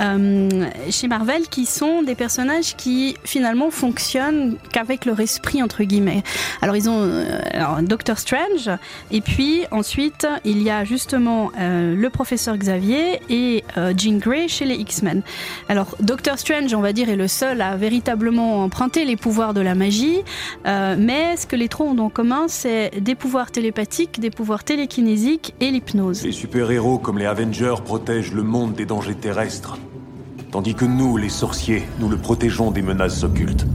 euh, 0.00 0.48
chez 0.90 1.08
Marvel 1.08 1.48
qui 1.48 1.66
sont 1.66 2.02
des 2.10 2.16
personnages 2.16 2.74
qui 2.76 3.14
finalement 3.22 3.70
fonctionnent 3.70 4.56
qu'avec 4.72 5.04
leur 5.04 5.20
esprit 5.20 5.62
entre 5.62 5.84
guillemets. 5.84 6.24
Alors 6.60 6.74
ils 6.74 6.90
ont 6.90 7.02
euh, 7.02 7.38
alors, 7.52 7.80
Doctor 7.82 8.18
Strange 8.18 8.68
et 9.12 9.20
puis 9.20 9.62
ensuite 9.70 10.26
il 10.44 10.60
y 10.60 10.70
a 10.70 10.82
justement 10.84 11.52
euh, 11.60 11.94
le 11.94 12.10
professeur 12.10 12.56
Xavier 12.56 13.20
et 13.28 13.62
euh, 13.76 13.94
Jean 13.96 14.18
Grey 14.18 14.48
chez 14.48 14.64
les 14.64 14.74
X-Men. 14.74 15.22
Alors 15.68 15.96
Doctor 16.00 16.36
Strange, 16.36 16.74
on 16.74 16.80
va 16.80 16.92
dire, 16.92 17.08
est 17.08 17.16
le 17.16 17.28
seul 17.28 17.60
à 17.60 17.76
véritablement 17.76 18.64
emprunter 18.64 19.04
les 19.04 19.16
pouvoirs 19.16 19.54
de 19.54 19.60
la 19.60 19.76
magie, 19.76 20.18
euh, 20.66 20.96
mais 20.98 21.36
ce 21.36 21.46
que 21.46 21.54
les 21.54 21.68
trois 21.68 21.86
ont 21.86 21.98
en 21.98 22.10
commun, 22.10 22.46
c'est 22.48 23.00
des 23.00 23.14
pouvoirs 23.14 23.52
télépathiques, 23.52 24.18
des 24.18 24.30
pouvoirs 24.30 24.64
télékinésiques 24.64 25.54
et 25.60 25.70
l'hypnose. 25.70 26.24
Les 26.24 26.32
super-héros 26.32 26.98
comme 26.98 27.18
les 27.18 27.26
Avengers 27.26 27.76
protègent 27.84 28.32
le 28.32 28.42
monde 28.42 28.74
des 28.74 28.86
dangers 28.86 29.14
terrestres. 29.14 29.78
Tandis 30.50 30.74
que 30.74 30.84
nous, 30.84 31.16
les 31.16 31.28
sorciers, 31.28 31.84
nous 32.00 32.08
le 32.08 32.16
protégeons 32.16 32.72
des 32.72 32.82
menaces 32.82 33.22
occultes. 33.22 33.66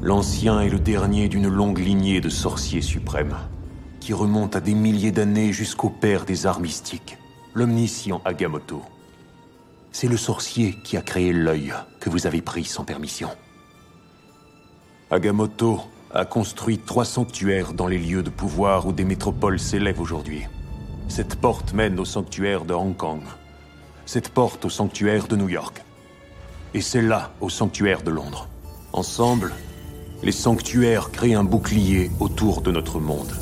L'ancien 0.00 0.60
est 0.60 0.68
le 0.68 0.78
dernier 0.78 1.28
d'une 1.28 1.48
longue 1.48 1.80
lignée 1.80 2.20
de 2.20 2.28
sorciers 2.28 2.80
suprêmes, 2.80 3.36
qui 3.98 4.12
remonte 4.12 4.54
à 4.54 4.60
des 4.60 4.74
milliers 4.74 5.10
d'années 5.10 5.52
jusqu'au 5.52 5.90
père 5.90 6.24
des 6.24 6.46
arts 6.46 6.60
mystiques, 6.60 7.18
l'omniscient 7.54 8.20
Agamotto. 8.24 8.82
C'est 9.90 10.06
le 10.06 10.16
sorcier 10.16 10.78
qui 10.84 10.96
a 10.96 11.02
créé 11.02 11.32
l'œil 11.32 11.74
que 11.98 12.08
vous 12.08 12.28
avez 12.28 12.40
pris 12.40 12.64
sans 12.64 12.84
permission. 12.84 13.28
Agamotto 15.10 15.80
a 16.14 16.24
construit 16.24 16.78
trois 16.78 17.04
sanctuaires 17.04 17.72
dans 17.72 17.88
les 17.88 17.98
lieux 17.98 18.22
de 18.22 18.30
pouvoir 18.30 18.86
où 18.86 18.92
des 18.92 19.04
métropoles 19.04 19.58
s'élèvent 19.58 20.00
aujourd'hui. 20.00 20.42
Cette 21.08 21.34
porte 21.34 21.74
mène 21.74 21.98
au 21.98 22.04
sanctuaire 22.04 22.64
de 22.64 22.74
Hong 22.74 22.96
Kong. 22.96 23.22
Cette 24.06 24.28
porte 24.28 24.64
au 24.64 24.70
sanctuaire 24.70 25.28
de 25.28 25.36
New 25.36 25.48
York. 25.48 25.82
Et 26.74 26.80
celle-là 26.80 27.32
au 27.40 27.48
sanctuaire 27.48 28.02
de 28.02 28.10
Londres. 28.10 28.48
Ensemble, 28.92 29.52
les 30.22 30.32
sanctuaires 30.32 31.10
créent 31.10 31.34
un 31.34 31.44
bouclier 31.44 32.10
autour 32.20 32.62
de 32.62 32.70
notre 32.70 33.00
monde. 33.00 33.32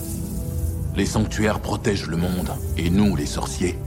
Les 0.97 1.07
sanctuaires 1.07 1.61
protègent 1.61 2.09
le 2.09 2.17
monde, 2.17 2.51
et 2.77 2.91
nous, 2.91 3.17
les 3.17 3.27
sorciers, 3.27 3.79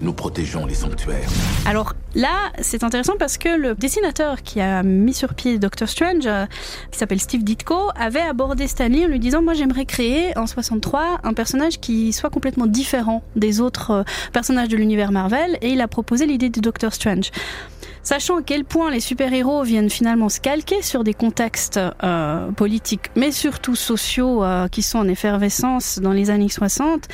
nous 0.00 0.12
protégeons 0.12 0.66
les 0.66 0.74
sanctuaires. 0.74 1.28
Alors 1.66 1.94
là, 2.14 2.50
c'est 2.60 2.84
intéressant 2.84 3.14
parce 3.18 3.38
que 3.38 3.48
le 3.48 3.74
dessinateur 3.74 4.42
qui 4.42 4.60
a 4.60 4.82
mis 4.82 5.14
sur 5.14 5.34
pied 5.34 5.58
Doctor 5.58 5.88
Strange, 5.88 6.26
euh, 6.26 6.46
qui 6.90 6.98
s'appelle 6.98 7.20
Steve 7.20 7.44
Ditko, 7.44 7.90
avait 7.94 8.20
abordé 8.20 8.66
Stanley 8.66 9.04
en 9.04 9.08
lui 9.08 9.18
disant 9.18 9.42
moi 9.42 9.54
j'aimerais 9.54 9.84
créer 9.84 10.36
en 10.38 10.46
63 10.46 11.20
un 11.22 11.34
personnage 11.34 11.80
qui 11.80 12.12
soit 12.12 12.30
complètement 12.30 12.66
différent 12.66 13.22
des 13.36 13.60
autres 13.60 13.90
euh, 13.90 14.02
personnages 14.32 14.68
de 14.68 14.76
l'univers 14.76 15.12
Marvel 15.12 15.58
et 15.62 15.70
il 15.70 15.80
a 15.80 15.88
proposé 15.88 16.26
l'idée 16.26 16.50
de 16.50 16.60
Doctor 16.60 16.92
Strange. 16.92 17.30
Sachant 18.02 18.38
à 18.38 18.42
quel 18.42 18.64
point 18.64 18.90
les 18.90 19.00
super-héros 19.00 19.62
viennent 19.62 19.90
finalement 19.90 20.28
se 20.28 20.40
calquer 20.40 20.82
sur 20.82 21.04
des 21.04 21.14
contextes 21.14 21.78
euh, 22.02 22.50
politiques, 22.52 23.10
mais 23.14 23.30
surtout 23.30 23.76
sociaux, 23.76 24.42
euh, 24.42 24.68
qui 24.68 24.82
sont 24.82 24.98
en 24.98 25.08
effervescence 25.08 25.98
dans 25.98 26.12
les 26.12 26.30
années 26.30 26.48
60, 26.48 27.08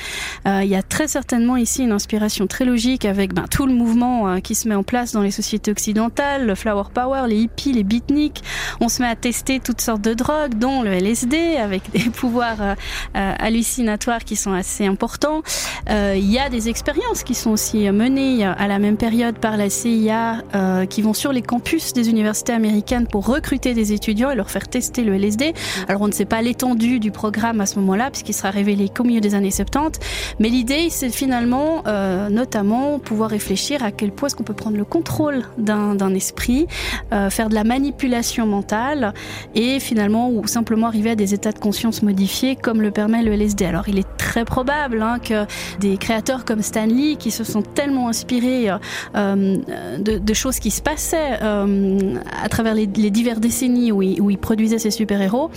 euh, 0.46 0.60
il 0.62 0.68
y 0.68 0.76
a 0.76 0.82
très 0.82 1.08
certainement 1.08 1.56
ici 1.56 1.82
une 1.82 1.92
inspiration 1.92 2.46
très 2.46 2.64
logique 2.64 3.04
avec 3.04 3.34
ben, 3.34 3.46
tout 3.50 3.66
le 3.66 3.74
mouvement 3.74 4.28
euh, 4.28 4.38
qui 4.38 4.54
se 4.54 4.68
met 4.68 4.74
en 4.74 4.82
place 4.82 5.12
dans 5.12 5.22
les 5.22 5.30
sociétés 5.30 5.70
occidentales, 5.70 6.46
le 6.46 6.54
flower 6.54 6.84
power, 6.94 7.24
les 7.28 7.36
hippies, 7.36 7.72
les 7.72 7.84
beatniks. 7.84 8.42
On 8.80 8.88
se 8.88 9.02
met 9.02 9.08
à 9.08 9.16
tester 9.16 9.60
toutes 9.60 9.80
sortes 9.80 10.02
de 10.02 10.14
drogues, 10.14 10.54
dont 10.54 10.82
le 10.82 10.92
LSD, 10.92 11.56
avec 11.56 11.90
des 11.92 12.10
pouvoirs 12.10 12.60
euh, 12.62 12.74
euh, 13.16 13.34
hallucinatoires 13.38 14.24
qui 14.24 14.36
sont 14.36 14.52
assez 14.52 14.86
importants. 14.86 15.42
Il 15.88 16.30
y 16.30 16.38
a 16.38 16.48
des 16.48 16.68
expériences 16.68 17.22
qui 17.22 17.34
sont 17.34 17.50
aussi 17.50 17.90
menées 17.90 18.44
à 18.44 18.66
la 18.66 18.78
même 18.78 18.96
période 18.96 19.38
par 19.38 19.56
la 19.56 19.70
CIA. 19.70 20.42
euh, 20.75 20.75
euh, 20.76 20.86
qui 20.86 21.02
vont 21.02 21.14
sur 21.14 21.32
les 21.32 21.42
campus 21.42 21.92
des 21.92 22.10
universités 22.10 22.52
américaines 22.52 23.06
pour 23.06 23.26
recruter 23.26 23.74
des 23.74 23.92
étudiants 23.92 24.30
et 24.30 24.34
leur 24.34 24.50
faire 24.50 24.68
tester 24.68 25.04
le 25.04 25.14
LSD. 25.14 25.54
Alors 25.88 26.02
on 26.02 26.06
ne 26.06 26.12
sait 26.12 26.24
pas 26.24 26.42
l'étendue 26.42 26.98
du 27.00 27.10
programme 27.10 27.60
à 27.60 27.66
ce 27.66 27.78
moment-là, 27.80 28.10
puisqu'il 28.10 28.34
sera 28.34 28.50
révélé 28.50 28.88
qu'au 28.88 29.04
milieu 29.04 29.20
des 29.20 29.34
années 29.34 29.50
70. 29.50 29.98
Mais 30.38 30.48
l'idée, 30.48 30.88
c'est 30.90 31.10
finalement, 31.10 31.82
euh, 31.86 32.28
notamment, 32.28 32.98
pouvoir 32.98 33.30
réfléchir 33.30 33.82
à 33.82 33.90
quel 33.90 34.12
point 34.12 34.28
est-ce 34.28 34.36
qu'on 34.36 34.44
peut 34.44 34.54
prendre 34.54 34.76
le 34.76 34.84
contrôle 34.84 35.44
d'un 35.58 36.14
esprit, 36.14 36.66
euh, 37.12 37.30
faire 37.30 37.48
de 37.48 37.54
la 37.54 37.64
manipulation 37.64 38.46
mentale 38.46 39.14
et 39.54 39.80
finalement, 39.80 40.30
ou 40.30 40.46
simplement 40.46 40.86
arriver 40.86 41.10
à 41.10 41.16
des 41.16 41.34
états 41.34 41.52
de 41.52 41.58
conscience 41.58 42.02
modifiés 42.02 42.56
comme 42.56 42.82
le 42.82 42.90
permet 42.90 43.22
le 43.22 43.32
LSD. 43.32 43.64
Alors 43.64 43.88
il 43.88 43.98
est 43.98 44.16
très 44.16 44.44
probable 44.44 45.02
hein, 45.02 45.18
que 45.18 45.46
des 45.80 45.96
créateurs 45.96 46.44
comme 46.44 46.62
Stanley, 46.62 47.16
qui 47.16 47.30
se 47.30 47.44
sont 47.44 47.62
tellement 47.62 48.08
inspirés 48.08 48.68
de, 49.14 50.18
de, 50.18 50.34
choses 50.34 50.58
qui 50.58 50.65
se 50.70 50.82
passaient 50.82 51.38
euh, 51.42 52.14
à 52.42 52.48
travers 52.48 52.74
les, 52.74 52.86
les 52.86 53.10
diverses 53.10 53.40
décennies 53.40 53.92
où 53.92 54.02
il, 54.02 54.38
produisait 54.38 54.78
ses 54.78 54.90
super-héros, 54.90 55.50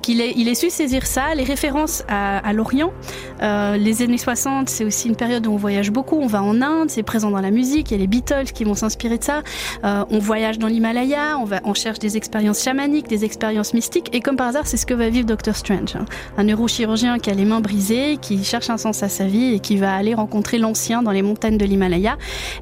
qu'il 0.00 0.20
ait, 0.20 0.54
su 0.54 0.70
saisir 0.70 1.06
ça, 1.06 1.34
les 1.34 1.44
références 1.44 2.02
à, 2.08 2.38
à 2.38 2.52
l'Orient. 2.52 2.92
Euh, 3.42 3.76
les 3.76 4.02
années 4.02 4.18
60, 4.18 4.68
c'est 4.68 4.84
aussi 4.84 5.08
une 5.08 5.16
période 5.16 5.46
où 5.46 5.52
on 5.52 5.56
voyage 5.56 5.90
beaucoup, 5.90 6.16
on 6.16 6.26
va 6.26 6.42
en 6.42 6.60
Inde, 6.62 6.90
c'est 6.90 7.02
présent 7.02 7.30
dans 7.30 7.40
la 7.40 7.50
musique, 7.50 7.90
il 7.90 7.94
y 7.94 7.96
a 7.96 8.00
les 8.00 8.06
Beatles 8.06 8.52
qui 8.54 8.64
vont 8.64 8.74
s'inspirer 8.74 9.18
de 9.18 9.24
ça, 9.24 9.42
euh, 9.84 10.04
on 10.10 10.18
voyage 10.18 10.58
dans 10.58 10.68
l'Himalaya, 10.68 11.38
on, 11.38 11.44
va, 11.44 11.60
on 11.64 11.74
cherche 11.74 11.98
des 11.98 12.16
expériences 12.16 12.62
chamaniques, 12.62 13.08
des 13.08 13.24
expériences 13.24 13.74
mystiques, 13.74 14.14
et 14.14 14.20
comme 14.20 14.36
par 14.36 14.48
hasard, 14.48 14.66
c'est 14.66 14.76
ce 14.76 14.86
que 14.86 14.94
va 14.94 15.08
vivre 15.08 15.26
Doctor 15.26 15.56
Strange. 15.56 15.96
Hein. 15.96 16.04
Un 16.36 16.44
neurochirurgien 16.44 17.18
qui 17.18 17.30
a 17.30 17.34
les 17.34 17.44
mains 17.44 17.60
brisées, 17.60 18.18
qui 18.20 18.44
cherche 18.44 18.70
un 18.70 18.78
sens 18.78 19.02
à 19.02 19.08
sa 19.08 19.24
vie 19.24 19.54
et 19.54 19.60
qui 19.60 19.76
va 19.76 19.94
aller 19.94 20.14
rencontrer 20.14 20.58
l'ancien 20.58 21.02
dans 21.02 21.10
les 21.10 21.22
montagnes 21.22 21.58
de 21.58 21.64
l'Himalaya 21.64 22.16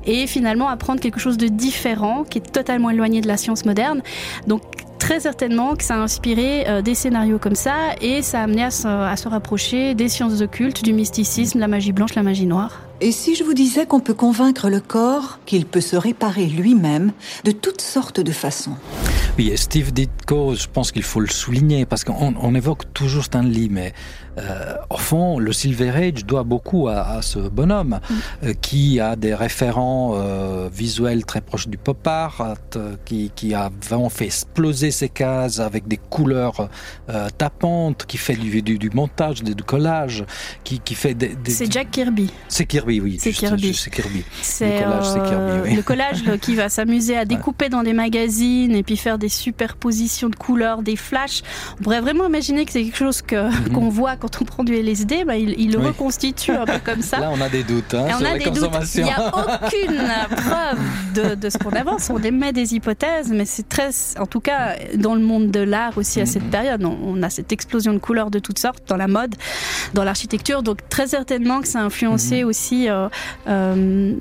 et 0.06 0.26
finalement 0.26 0.68
apprendre 0.68 1.00
quelque 1.00 1.20
chose 1.20 1.36
de 1.36 1.48
différent, 1.48 1.89
qui 2.28 2.38
est 2.38 2.52
totalement 2.52 2.90
éloigné 2.90 3.20
de 3.20 3.28
la 3.28 3.36
science 3.36 3.64
moderne. 3.64 4.02
Donc 4.46 4.62
très 4.98 5.20
certainement 5.20 5.74
que 5.74 5.82
ça 5.82 5.94
a 5.94 5.98
inspiré 5.98 6.68
euh, 6.68 6.82
des 6.82 6.94
scénarios 6.94 7.38
comme 7.38 7.54
ça 7.54 7.94
et 8.00 8.22
ça 8.22 8.40
a 8.40 8.42
amené 8.44 8.62
à 8.62 8.70
se, 8.70 8.86
à 8.86 9.16
se 9.16 9.28
rapprocher 9.28 9.94
des 9.94 10.08
sciences 10.08 10.40
occultes, 10.40 10.84
du 10.84 10.92
mysticisme, 10.92 11.58
la 11.58 11.68
magie 11.68 11.92
blanche, 11.92 12.14
la 12.14 12.22
magie 12.22 12.46
noire. 12.46 12.80
Et 13.00 13.12
si 13.12 13.34
je 13.34 13.42
vous 13.42 13.54
disais 13.54 13.86
qu'on 13.86 14.00
peut 14.00 14.14
convaincre 14.14 14.68
le 14.68 14.80
corps 14.80 15.38
qu'il 15.46 15.64
peut 15.64 15.80
se 15.80 15.96
réparer 15.96 16.46
lui-même 16.46 17.12
de 17.44 17.50
toutes 17.50 17.80
sortes 17.80 18.20
de 18.20 18.32
façons? 18.32 18.76
Oui, 19.38 19.48
et 19.48 19.56
Steve 19.56 19.92
Ditko, 19.92 20.54
je 20.54 20.66
pense 20.66 20.92
qu'il 20.92 21.02
faut 21.02 21.20
le 21.20 21.28
souligner 21.28 21.86
parce 21.86 22.04
qu'on 22.04 22.34
on 22.40 22.54
évoque 22.54 22.92
toujours 22.92 23.24
Stanley, 23.24 23.68
mais 23.70 23.92
euh, 24.38 24.74
au 24.90 24.96
fond, 24.96 25.38
le 25.38 25.52
Silver 25.52 25.90
Age 25.90 26.24
doit 26.24 26.44
beaucoup 26.44 26.88
à, 26.88 27.00
à 27.00 27.22
ce 27.22 27.38
bonhomme 27.38 27.98
mm. 28.08 28.14
euh, 28.44 28.54
qui 28.60 29.00
a 29.00 29.16
des 29.16 29.34
référents 29.34 30.14
euh, 30.14 30.68
visuels 30.72 31.24
très 31.24 31.40
proches 31.40 31.68
du 31.68 31.76
pop 31.76 32.06
art, 32.06 32.54
qui, 33.04 33.32
qui 33.34 33.54
a 33.54 33.70
vraiment 33.82 34.08
fait 34.08 34.26
exploser 34.26 34.90
ses 34.90 35.08
cases 35.08 35.60
avec 35.60 35.88
des 35.88 35.96
couleurs 35.96 36.68
tapantes, 37.38 38.06
qui 38.06 38.16
fait 38.16 38.34
du, 38.34 38.62
du, 38.62 38.78
du 38.78 38.90
montage, 38.90 39.42
du, 39.42 39.54
du 39.54 39.62
collage, 39.62 40.24
qui, 40.64 40.78
qui 40.78 40.94
fait 40.94 41.14
des. 41.14 41.34
des 41.34 41.50
C'est 41.50 41.70
Jack 41.70 41.90
Kirby. 41.90 42.30
C'est 42.48 42.66
Kirby. 42.66 43.00
Oui, 43.00 43.18
c'est 43.20 43.32
Kirby. 43.32 43.72
Kirby. 43.72 44.24
C'est 44.42 44.80
le 44.80 44.84
collage, 44.84 45.28
Kirby, 45.28 45.52
oui. 45.64 45.76
le 45.76 45.82
collage 45.82 46.22
qui 46.40 46.54
va 46.54 46.68
s'amuser 46.68 47.16
à 47.16 47.24
découper 47.26 47.66
ouais. 47.66 47.70
dans 47.70 47.82
des 47.82 47.92
magazines 47.92 48.74
et 48.74 48.82
puis 48.82 48.96
faire 48.96 49.18
des 49.20 49.28
superpositions 49.44 50.30
de 50.30 50.36
couleurs, 50.46 50.82
des 50.82 50.96
flashs. 50.96 51.42
On 51.78 51.82
pourrait 51.84 52.00
vraiment 52.06 52.26
imaginer 52.26 52.64
que 52.66 52.72
c'est 52.72 52.82
quelque 52.86 53.02
chose 53.06 53.20
que 53.22 53.36
-hmm. 53.36 53.72
qu'on 53.74 53.88
voit 54.00 54.16
quand 54.16 54.32
on 54.40 54.44
prend 54.52 54.64
du 54.64 54.74
LSD, 54.74 55.14
bah, 55.28 55.36
il, 55.44 55.50
il 55.64 55.70
le 55.74 55.78
oui. 55.78 55.86
reconstitue 55.92 56.54
un 56.62 56.66
peu 56.72 56.80
comme 56.88 57.02
ça. 57.10 57.18
Là, 57.20 57.30
on 57.36 57.40
a 57.40 57.48
des 57.48 57.64
doutes 57.72 57.94
hein, 57.94 58.06
on 58.20 58.24
a 58.24 58.34
des 58.38 58.50
doutes. 58.50 58.70
Il 58.96 59.04
n'y 59.04 59.10
a 59.10 59.26
aucune 59.42 60.00
preuve 60.44 60.80
de, 61.18 61.26
de 61.42 61.48
ce 61.52 61.56
qu'on 61.62 61.74
avance. 61.84 62.04
On 62.10 62.22
émet 62.30 62.52
des 62.60 62.68
hypothèses, 62.76 63.30
mais 63.38 63.46
c'est 63.54 63.68
très, 63.76 63.90
en 64.24 64.26
tout 64.32 64.42
cas, 64.50 64.62
dans 65.06 65.14
le 65.20 65.24
monde 65.30 65.46
de 65.58 65.62
l'art 65.74 65.94
aussi 66.02 66.18
à 66.20 66.26
cette 66.26 66.42
mm 66.42 66.46
-hmm. 66.46 66.58
période, 66.58 66.82
on, 66.90 66.96
on, 67.12 67.16
a 67.22 67.30
cette 67.36 67.50
explosion 67.56 67.92
de 67.98 68.02
couleurs 68.06 68.30
de 68.36 68.40
toutes 68.46 68.60
sortes 68.66 68.82
dans 68.90 69.00
la 69.04 69.10
mode, 69.16 69.34
dans 69.96 70.04
l'architecture. 70.08 70.60
Donc 70.68 70.78
très 70.94 71.08
certainement 71.18 71.58
que 71.62 71.68
ça 71.72 71.78
a 71.82 71.84
influencé 71.90 72.36
-hmm. 72.40 72.50
aussi 72.50 72.80
euh, 72.88 73.08
euh, 73.54 74.14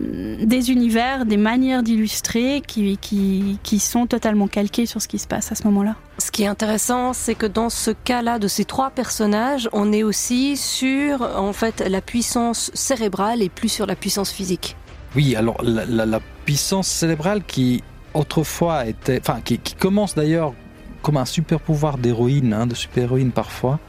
des 0.54 0.64
univers, 0.76 1.18
des 1.34 1.42
manières 1.52 1.84
d'illustrer 1.88 2.50
qui, 2.70 2.82
qui, 3.06 3.22
qui 3.68 3.78
sont 3.94 4.06
totalement 4.16 4.48
calquées 4.58 4.88
sur 4.90 5.02
ce 5.02 5.08
qui 5.08 5.20
se 5.20 5.28
passe 5.28 5.52
à 5.52 5.56
ce 5.56 5.64
moment-là. 5.66 5.96
Ce 6.18 6.32
qui 6.32 6.44
est 6.44 6.48
intéressant, 6.48 7.14
c'est 7.14 7.36
que 7.36 7.46
dans 7.46 7.70
ce 7.70 7.92
cas-là 7.92 8.40
de 8.40 8.48
ces 8.48 8.66
trois 8.66 8.90
personnages, 8.90 9.70
on 9.72 9.94
est 9.94 10.04
aussi 10.04 10.58
sur 10.58 11.22
en 11.22 11.54
fait 11.54 11.80
la 11.88 12.02
puissance 12.02 12.72
cérébrale 12.74 13.42
et 13.42 13.50
plus 13.50 13.70
sur 13.70 13.86
la 13.86 13.96
puissance 13.96 14.32
physique. 14.32 14.76
Oui, 15.16 15.36
alors 15.36 15.64
la, 15.64 15.86
la, 15.86 16.06
la 16.06 16.20
puissance 16.46 16.88
cérébrale 16.88 17.44
qui 17.44 17.84
autrefois 18.14 18.86
était, 18.86 19.20
enfin 19.22 19.40
qui, 19.42 19.58
qui 19.60 19.76
commence 19.76 20.16
d'ailleurs 20.16 20.54
comme 21.02 21.18
un 21.18 21.26
super 21.26 21.60
pouvoir 21.60 21.98
d'héroïne, 21.98 22.54
hein, 22.54 22.68
de 22.68 22.76
super-héroïne 22.76 23.32
parfois, 23.32 23.80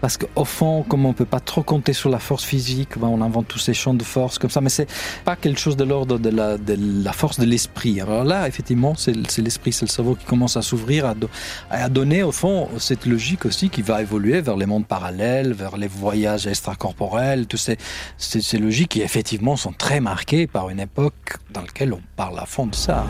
parce 0.00 0.16
qu'au 0.16 0.44
fond, 0.44 0.84
comme 0.88 1.06
on 1.06 1.12
peut 1.12 1.24
pas 1.24 1.40
trop 1.40 1.62
compter 1.62 1.92
sur 1.92 2.10
la 2.10 2.18
force 2.18 2.44
physique, 2.44 2.98
ben 2.98 3.08
on 3.08 3.20
invente 3.20 3.48
tous 3.48 3.58
ces 3.58 3.74
champs 3.74 3.94
de 3.94 4.02
force 4.02 4.38
comme 4.38 4.50
ça, 4.50 4.60
mais 4.60 4.70
c'est 4.70 4.88
pas 5.24 5.36
quelque 5.36 5.60
chose 5.60 5.76
de 5.76 5.84
l'ordre 5.84 6.18
de 6.18 6.30
la, 6.30 6.58
de 6.58 6.76
la 6.78 7.12
force 7.12 7.38
de 7.38 7.44
l'esprit. 7.44 8.00
Alors 8.00 8.24
là, 8.24 8.48
effectivement, 8.48 8.94
c'est 8.96 9.14
l'esprit, 9.38 9.72
c'est 9.72 9.86
le 9.86 9.90
cerveau 9.90 10.14
qui 10.14 10.24
commence 10.24 10.56
à 10.56 10.62
s'ouvrir, 10.62 11.06
à, 11.06 11.14
do, 11.14 11.28
à 11.70 11.88
donner 11.88 12.22
au 12.22 12.32
fond 12.32 12.68
cette 12.78 13.06
logique 13.06 13.44
aussi 13.44 13.68
qui 13.70 13.82
va 13.82 14.02
évoluer 14.02 14.40
vers 14.40 14.56
les 14.56 14.66
mondes 14.66 14.86
parallèles, 14.86 15.52
vers 15.52 15.76
les 15.76 15.88
voyages 15.88 16.46
extracorporels, 16.46 17.46
toutes 17.46 17.60
ces, 17.60 17.76
ces, 18.16 18.40
ces 18.40 18.58
logiques 18.58 18.90
qui 18.90 19.02
effectivement 19.02 19.56
sont 19.56 19.72
très 19.72 20.00
marquées 20.00 20.46
par 20.46 20.70
une 20.70 20.80
époque 20.80 21.36
dans 21.52 21.60
laquelle 21.62 21.92
on 21.92 22.02
parle 22.16 22.38
à 22.38 22.46
fond 22.46 22.66
de 22.66 22.74
ça. 22.74 23.06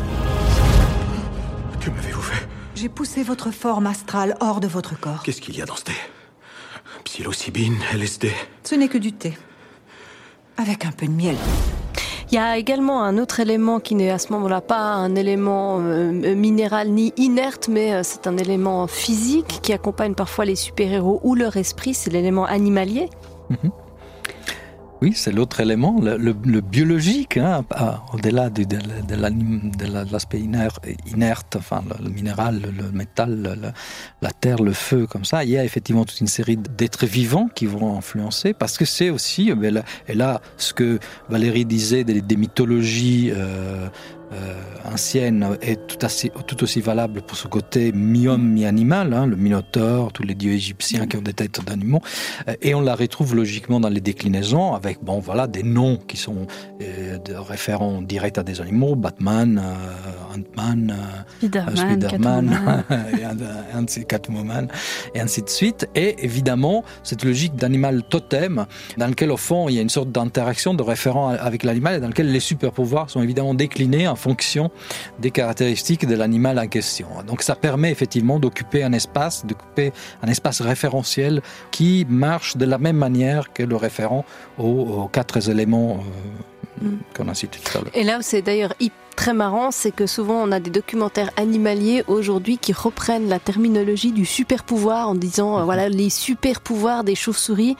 Que 1.80 1.90
m'avez-vous 1.90 2.22
fait? 2.22 2.46
J'ai 2.74 2.88
poussé 2.88 3.22
votre 3.22 3.50
forme 3.50 3.86
astrale 3.86 4.36
hors 4.40 4.60
de 4.60 4.66
votre 4.66 4.98
corps. 4.98 5.22
Qu'est-ce 5.22 5.40
qu'il 5.40 5.56
y 5.56 5.62
a 5.62 5.66
dans 5.66 5.76
ce 5.76 5.84
thé 5.84 5.92
Psilocybine, 7.04 7.76
LSD. 7.94 8.32
Ce 8.64 8.74
n'est 8.74 8.88
que 8.88 8.98
du 8.98 9.12
thé. 9.12 9.36
Avec 10.56 10.84
un 10.84 10.92
peu 10.92 11.06
de 11.06 11.12
miel. 11.12 11.36
Il 12.30 12.36
y 12.36 12.38
a 12.38 12.56
également 12.58 13.02
un 13.02 13.18
autre 13.18 13.40
élément 13.40 13.80
qui 13.80 13.96
n'est 13.96 14.10
à 14.10 14.18
ce 14.18 14.32
moment-là 14.32 14.60
pas 14.60 14.80
un 14.80 15.16
élément 15.16 15.78
euh, 15.80 16.34
minéral 16.36 16.90
ni 16.90 17.12
inerte, 17.16 17.68
mais 17.68 17.92
euh, 17.92 18.02
c'est 18.04 18.26
un 18.28 18.36
élément 18.36 18.86
physique 18.86 19.58
qui 19.62 19.72
accompagne 19.72 20.14
parfois 20.14 20.44
les 20.44 20.54
super-héros 20.54 21.20
ou 21.24 21.34
leur 21.34 21.56
esprit, 21.56 21.92
c'est 21.92 22.10
l'élément 22.10 22.44
animalier. 22.44 23.08
Mm 23.50 23.54
-hmm. 23.56 23.70
Oui, 25.02 25.12
c'est 25.14 25.32
l'autre 25.32 25.60
élément, 25.60 25.98
le, 26.00 26.18
le, 26.18 26.36
le 26.44 26.60
biologique, 26.60 27.38
hein, 27.38 27.64
au-delà 28.12 28.50
de, 28.50 28.64
de, 28.64 28.76
de 28.76 30.12
l'aspect 30.12 30.36
la, 30.38 30.44
inerte, 30.44 30.86
inerte, 31.10 31.56
enfin 31.56 31.82
le, 31.88 32.04
le 32.04 32.10
minéral, 32.10 32.60
le, 32.76 32.90
métal, 32.92 33.72
la 34.20 34.30
terre, 34.30 34.62
le 34.62 34.72
feu, 34.72 35.06
comme 35.06 35.24
ça. 35.24 35.42
Il 35.44 35.50
y 35.50 35.56
a 35.56 35.64
effectivement 35.64 36.04
toute 36.04 36.20
une 36.20 36.26
série 36.26 36.58
d'êtres 36.58 37.06
vivants 37.06 37.48
qui 37.54 37.64
vont 37.64 37.96
influencer, 37.96 38.52
parce 38.52 38.76
que 38.76 38.84
c'est 38.84 39.08
aussi, 39.08 39.50
et 40.08 40.14
là, 40.14 40.42
ce 40.58 40.74
que 40.74 40.98
Valérie 41.30 41.64
disait 41.64 42.04
des, 42.04 42.20
des 42.20 42.36
mythologies 42.36 43.32
euh, 43.34 43.88
euh, 44.32 44.54
ancienne 44.84 45.56
est 45.60 45.86
tout, 45.86 46.04
assez, 46.04 46.30
tout 46.46 46.62
aussi 46.62 46.80
valable 46.80 47.22
pour 47.22 47.36
ce 47.36 47.48
côté 47.48 47.92
mi-homme, 47.92 48.48
mi-animal, 48.48 49.12
hein, 49.12 49.26
le 49.26 49.36
minotaure, 49.36 50.12
tous 50.12 50.22
les 50.22 50.34
dieux 50.34 50.52
égyptiens 50.52 51.06
qui 51.06 51.16
ont 51.16 51.22
des 51.22 51.32
têtes 51.32 51.64
d'animaux, 51.64 52.00
euh, 52.48 52.54
et 52.62 52.74
on 52.74 52.80
la 52.80 52.94
retrouve 52.94 53.34
logiquement 53.34 53.80
dans 53.80 53.88
les 53.88 54.00
déclinaisons 54.00 54.74
avec 54.74 55.02
bon 55.02 55.20
voilà 55.20 55.46
des 55.46 55.62
noms 55.62 55.96
qui 55.96 56.16
sont 56.16 56.46
euh, 56.80 57.18
de 57.18 57.34
référents 57.34 58.02
directs 58.02 58.38
à 58.38 58.42
des 58.42 58.60
animaux, 58.60 58.94
Batman, 58.94 59.60
euh, 59.62 60.36
Ant-Man, 60.36 60.94
Spider-Man, 61.38 62.58
Spider 63.86 64.04
Catwoman, 64.08 64.68
et 65.14 65.20
ainsi 65.20 65.42
de 65.42 65.48
suite. 65.48 65.88
Et 65.94 66.24
évidemment, 66.24 66.84
cette 67.02 67.24
logique 67.24 67.56
d'animal 67.56 68.02
totem, 68.02 68.66
dans 68.96 69.06
lequel 69.06 69.30
au 69.30 69.36
fond 69.36 69.68
il 69.68 69.74
y 69.74 69.78
a 69.78 69.82
une 69.82 69.88
sorte 69.88 70.10
d'interaction 70.10 70.74
de 70.74 70.82
référent 70.82 71.28
avec 71.28 71.62
l'animal 71.64 71.96
et 71.96 72.00
dans 72.00 72.08
lequel 72.08 72.30
les 72.30 72.40
super 72.40 72.72
pouvoirs 72.72 73.10
sont 73.10 73.22
évidemment 73.22 73.54
déclinés 73.54 74.08
en 74.08 74.16
fonction 74.20 74.70
des 75.18 75.30
caractéristiques 75.30 76.06
de 76.06 76.14
l'animal 76.14 76.58
en 76.58 76.68
question. 76.68 77.08
Donc 77.26 77.42
ça 77.42 77.56
permet 77.56 77.90
effectivement 77.90 78.38
d'occuper 78.38 78.82
un 78.84 78.92
espace, 78.92 79.44
d'occuper 79.44 79.92
un 80.22 80.28
espace 80.28 80.60
référentiel 80.60 81.42
qui 81.70 82.06
marche 82.08 82.56
de 82.56 82.66
la 82.66 82.78
même 82.78 82.96
manière 82.96 83.52
que 83.52 83.62
le 83.62 83.76
référent 83.76 84.24
aux, 84.58 84.64
aux 84.64 85.08
quatre 85.08 85.48
éléments 85.50 86.04
euh, 86.82 86.86
mm. 86.86 86.98
qu'on 87.14 87.28
a 87.28 87.34
cités 87.34 87.58
tout 87.64 87.78
à 87.78 87.80
l'heure. 87.82 87.96
Et 87.96 88.04
là, 88.04 88.18
c'est 88.22 88.42
d'ailleurs 88.42 88.74
hyper 88.78 89.09
très 89.20 89.34
marrant, 89.34 89.70
c'est 89.70 89.90
que 89.90 90.06
souvent 90.06 90.42
on 90.42 90.50
a 90.50 90.60
des 90.60 90.70
documentaires 90.70 91.28
animaliers 91.36 92.02
aujourd'hui 92.08 92.56
qui 92.56 92.72
reprennent 92.72 93.28
la 93.28 93.38
terminologie 93.38 94.12
du 94.12 94.24
super 94.24 94.64
pouvoir 94.64 95.10
en 95.10 95.14
disant 95.14 95.58
euh, 95.58 95.64
voilà 95.64 95.90
les 95.90 96.08
super 96.08 96.62
pouvoirs 96.62 97.04
des 97.04 97.14
chauves-souris 97.14 97.76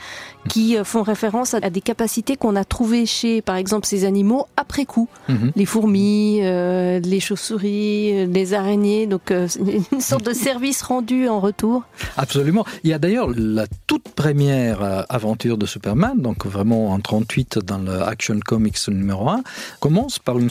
qui 0.48 0.76
euh, 0.76 0.84
font 0.84 1.02
référence 1.02 1.54
à 1.54 1.70
des 1.70 1.80
capacités 1.80 2.36
qu'on 2.36 2.56
a 2.56 2.64
trouvées 2.64 3.06
chez 3.06 3.42
par 3.42 3.56
exemple 3.56 3.86
ces 3.86 4.04
animaux 4.04 4.46
après 4.56 4.84
coup. 4.84 5.08
Mm 5.28 5.34
-hmm. 5.34 5.52
les 5.56 5.66
fourmis 5.66 6.40
euh, 6.42 7.00
les 7.00 7.20
chauves-souris 7.20 8.26
les 8.26 8.54
araignées. 8.54 9.06
Donc 9.06 9.30
euh, 9.30 9.48
une 9.92 10.00
sorte 10.10 10.24
de 10.26 10.34
service 10.34 10.82
rendu 10.82 11.28
en 11.28 11.40
retour. 11.40 11.82
Absolument. 12.16 12.64
Il 12.84 12.90
y 12.90 12.94
a 12.94 12.98
d'ailleurs 12.98 13.28
la 13.34 13.66
toute 13.86 14.08
première 14.22 14.78
aventure 15.08 15.56
de 15.62 15.66
superman 15.66 16.16
donc 16.26 16.38
vraiment 16.46 16.82
en 16.94 17.00
38 17.00 17.58
dans 17.70 17.78
le 17.78 18.02
action 18.02 18.38
comics 18.50 18.80
numéro 18.88 19.28
1 19.28 19.42
commence 19.80 20.18
par 20.18 20.38
une 20.38 20.50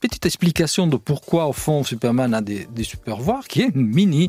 petite 0.00 0.17
explication 0.26 0.86
de 0.86 0.96
pourquoi, 0.96 1.46
au 1.46 1.52
fond, 1.52 1.84
Superman 1.84 2.34
a 2.34 2.40
des, 2.40 2.66
des 2.70 2.84
super 2.84 3.16
pouvoirs, 3.16 3.46
qui 3.48 3.62
est 3.62 3.74
mini 3.74 4.28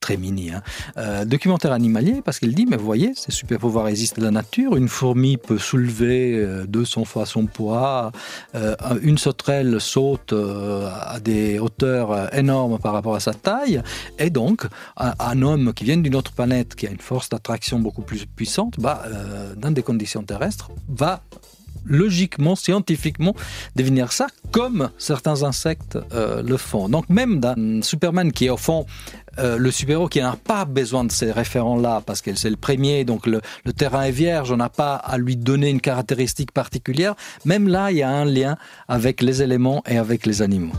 très 0.00 0.16
mini, 0.16 0.50
hein. 0.50 0.62
euh, 0.96 1.24
documentaire 1.24 1.72
animalier, 1.72 2.22
parce 2.24 2.38
qu'il 2.38 2.54
dit, 2.54 2.66
mais 2.66 2.76
vous 2.76 2.84
voyez, 2.84 3.12
ces 3.16 3.32
super 3.32 3.58
pouvoirs 3.58 3.88
existent 3.88 4.20
dans 4.20 4.26
la 4.26 4.30
nature. 4.32 4.76
Une 4.76 4.88
fourmi 4.88 5.36
peut 5.36 5.58
soulever 5.58 6.34
euh, 6.36 6.66
200 6.66 7.04
fois 7.04 7.26
son 7.26 7.46
poids. 7.46 8.12
Euh, 8.54 8.76
une 9.02 9.18
sauterelle 9.18 9.80
saute 9.80 10.32
euh, 10.32 10.88
à 11.00 11.18
des 11.20 11.58
hauteurs 11.58 12.12
euh, 12.12 12.26
énormes 12.32 12.78
par 12.78 12.92
rapport 12.92 13.16
à 13.16 13.20
sa 13.20 13.34
taille. 13.34 13.82
Et 14.18 14.30
donc, 14.30 14.66
un, 14.96 15.42
homme 15.42 15.72
qui 15.74 15.84
vient 15.84 15.96
d'une 15.96 16.16
autre 16.16 16.32
planète, 16.32 16.74
qui 16.74 16.86
a 16.86 16.90
une 16.90 17.00
force 17.00 17.28
d'attraction 17.28 17.78
beaucoup 17.78 18.02
plus 18.02 18.24
puissante, 18.26 18.78
bah, 18.78 19.02
euh, 19.06 19.54
dans 19.56 19.70
des 19.70 19.82
conditions 19.82 20.22
terrestres, 20.22 20.70
va 20.88 21.22
logiquement, 21.84 22.56
scientifiquement, 22.56 23.34
devenir 23.76 24.12
ça, 24.12 24.26
comme 24.52 24.90
certains 24.98 25.42
insectes 25.42 25.98
euh, 26.12 26.42
le 26.42 26.56
font. 26.56 26.88
Donc 26.88 27.08
même 27.08 27.40
dans 27.40 27.82
Superman, 27.82 28.32
qui 28.32 28.46
est 28.46 28.50
au 28.50 28.56
fond 28.56 28.86
euh, 29.38 29.56
le 29.56 29.70
super-héros 29.70 30.08
qui 30.08 30.20
n'a 30.20 30.36
pas 30.36 30.64
besoin 30.64 31.04
de 31.04 31.12
ces 31.12 31.30
référents-là, 31.30 32.02
parce 32.04 32.20
que 32.20 32.34
c'est 32.34 32.50
le 32.50 32.56
premier, 32.56 33.04
donc 33.04 33.26
le, 33.26 33.40
le 33.64 33.72
terrain 33.72 34.02
est 34.02 34.10
vierge, 34.10 34.50
on 34.50 34.56
n'a 34.56 34.68
pas 34.68 34.96
à 34.96 35.16
lui 35.16 35.36
donner 35.36 35.70
une 35.70 35.80
caractéristique 35.80 36.52
particulière, 36.52 37.14
même 37.44 37.68
là, 37.68 37.90
il 37.90 37.98
y 37.98 38.02
a 38.02 38.10
un 38.10 38.24
lien 38.24 38.56
avec 38.88 39.22
les 39.22 39.42
éléments 39.42 39.82
et 39.86 39.98
avec 39.98 40.26
les 40.26 40.42
animaux. 40.42 40.72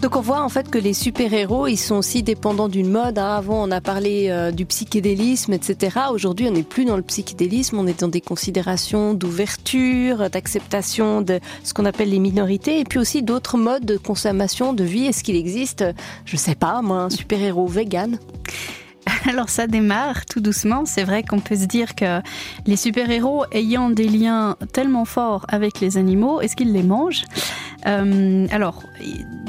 Donc 0.00 0.14
on 0.14 0.20
voit 0.20 0.42
en 0.42 0.48
fait 0.48 0.70
que 0.70 0.78
les 0.78 0.94
super-héros, 0.94 1.66
ils 1.66 1.76
sont 1.76 1.96
aussi 1.96 2.22
dépendants 2.22 2.68
d'une 2.68 2.88
mode. 2.88 3.18
Hein. 3.18 3.36
Avant, 3.36 3.66
on 3.66 3.70
a 3.72 3.80
parlé 3.80 4.28
euh, 4.30 4.52
du 4.52 4.64
psychédélisme, 4.64 5.52
etc. 5.52 5.98
Aujourd'hui, 6.12 6.46
on 6.48 6.52
n'est 6.52 6.62
plus 6.62 6.84
dans 6.84 6.96
le 6.96 7.02
psychédélisme, 7.02 7.78
on 7.78 7.86
est 7.86 8.00
dans 8.00 8.08
des 8.08 8.20
considérations 8.20 9.12
d'ouverture, 9.14 10.30
d'acceptation 10.30 11.20
de 11.20 11.40
ce 11.64 11.74
qu'on 11.74 11.84
appelle 11.84 12.10
les 12.10 12.20
minorités, 12.20 12.78
et 12.78 12.84
puis 12.84 13.00
aussi 13.00 13.22
d'autres 13.22 13.58
modes 13.58 13.84
de 13.84 13.96
consommation, 13.96 14.72
de 14.72 14.84
vie. 14.84 15.06
Est-ce 15.06 15.24
qu'il 15.24 15.36
existe, 15.36 15.84
je 16.24 16.36
sais 16.36 16.54
pas, 16.54 16.80
moi, 16.80 16.98
un 16.98 17.10
super-héros 17.10 17.66
vegan? 17.66 18.18
Alors 19.28 19.48
ça 19.48 19.66
démarre 19.66 20.26
tout 20.26 20.40
doucement. 20.40 20.84
C'est 20.86 21.04
vrai 21.04 21.22
qu'on 21.22 21.40
peut 21.40 21.56
se 21.56 21.64
dire 21.64 21.94
que 21.94 22.20
les 22.66 22.76
super-héros 22.76 23.44
ayant 23.52 23.90
des 23.90 24.08
liens 24.08 24.56
tellement 24.72 25.04
forts 25.04 25.44
avec 25.48 25.80
les 25.80 25.96
animaux, 25.96 26.40
est-ce 26.40 26.54
qu'ils 26.56 26.72
les 26.72 26.82
mangent? 26.82 27.24
Euh, 27.86 28.46
Alors, 28.50 28.82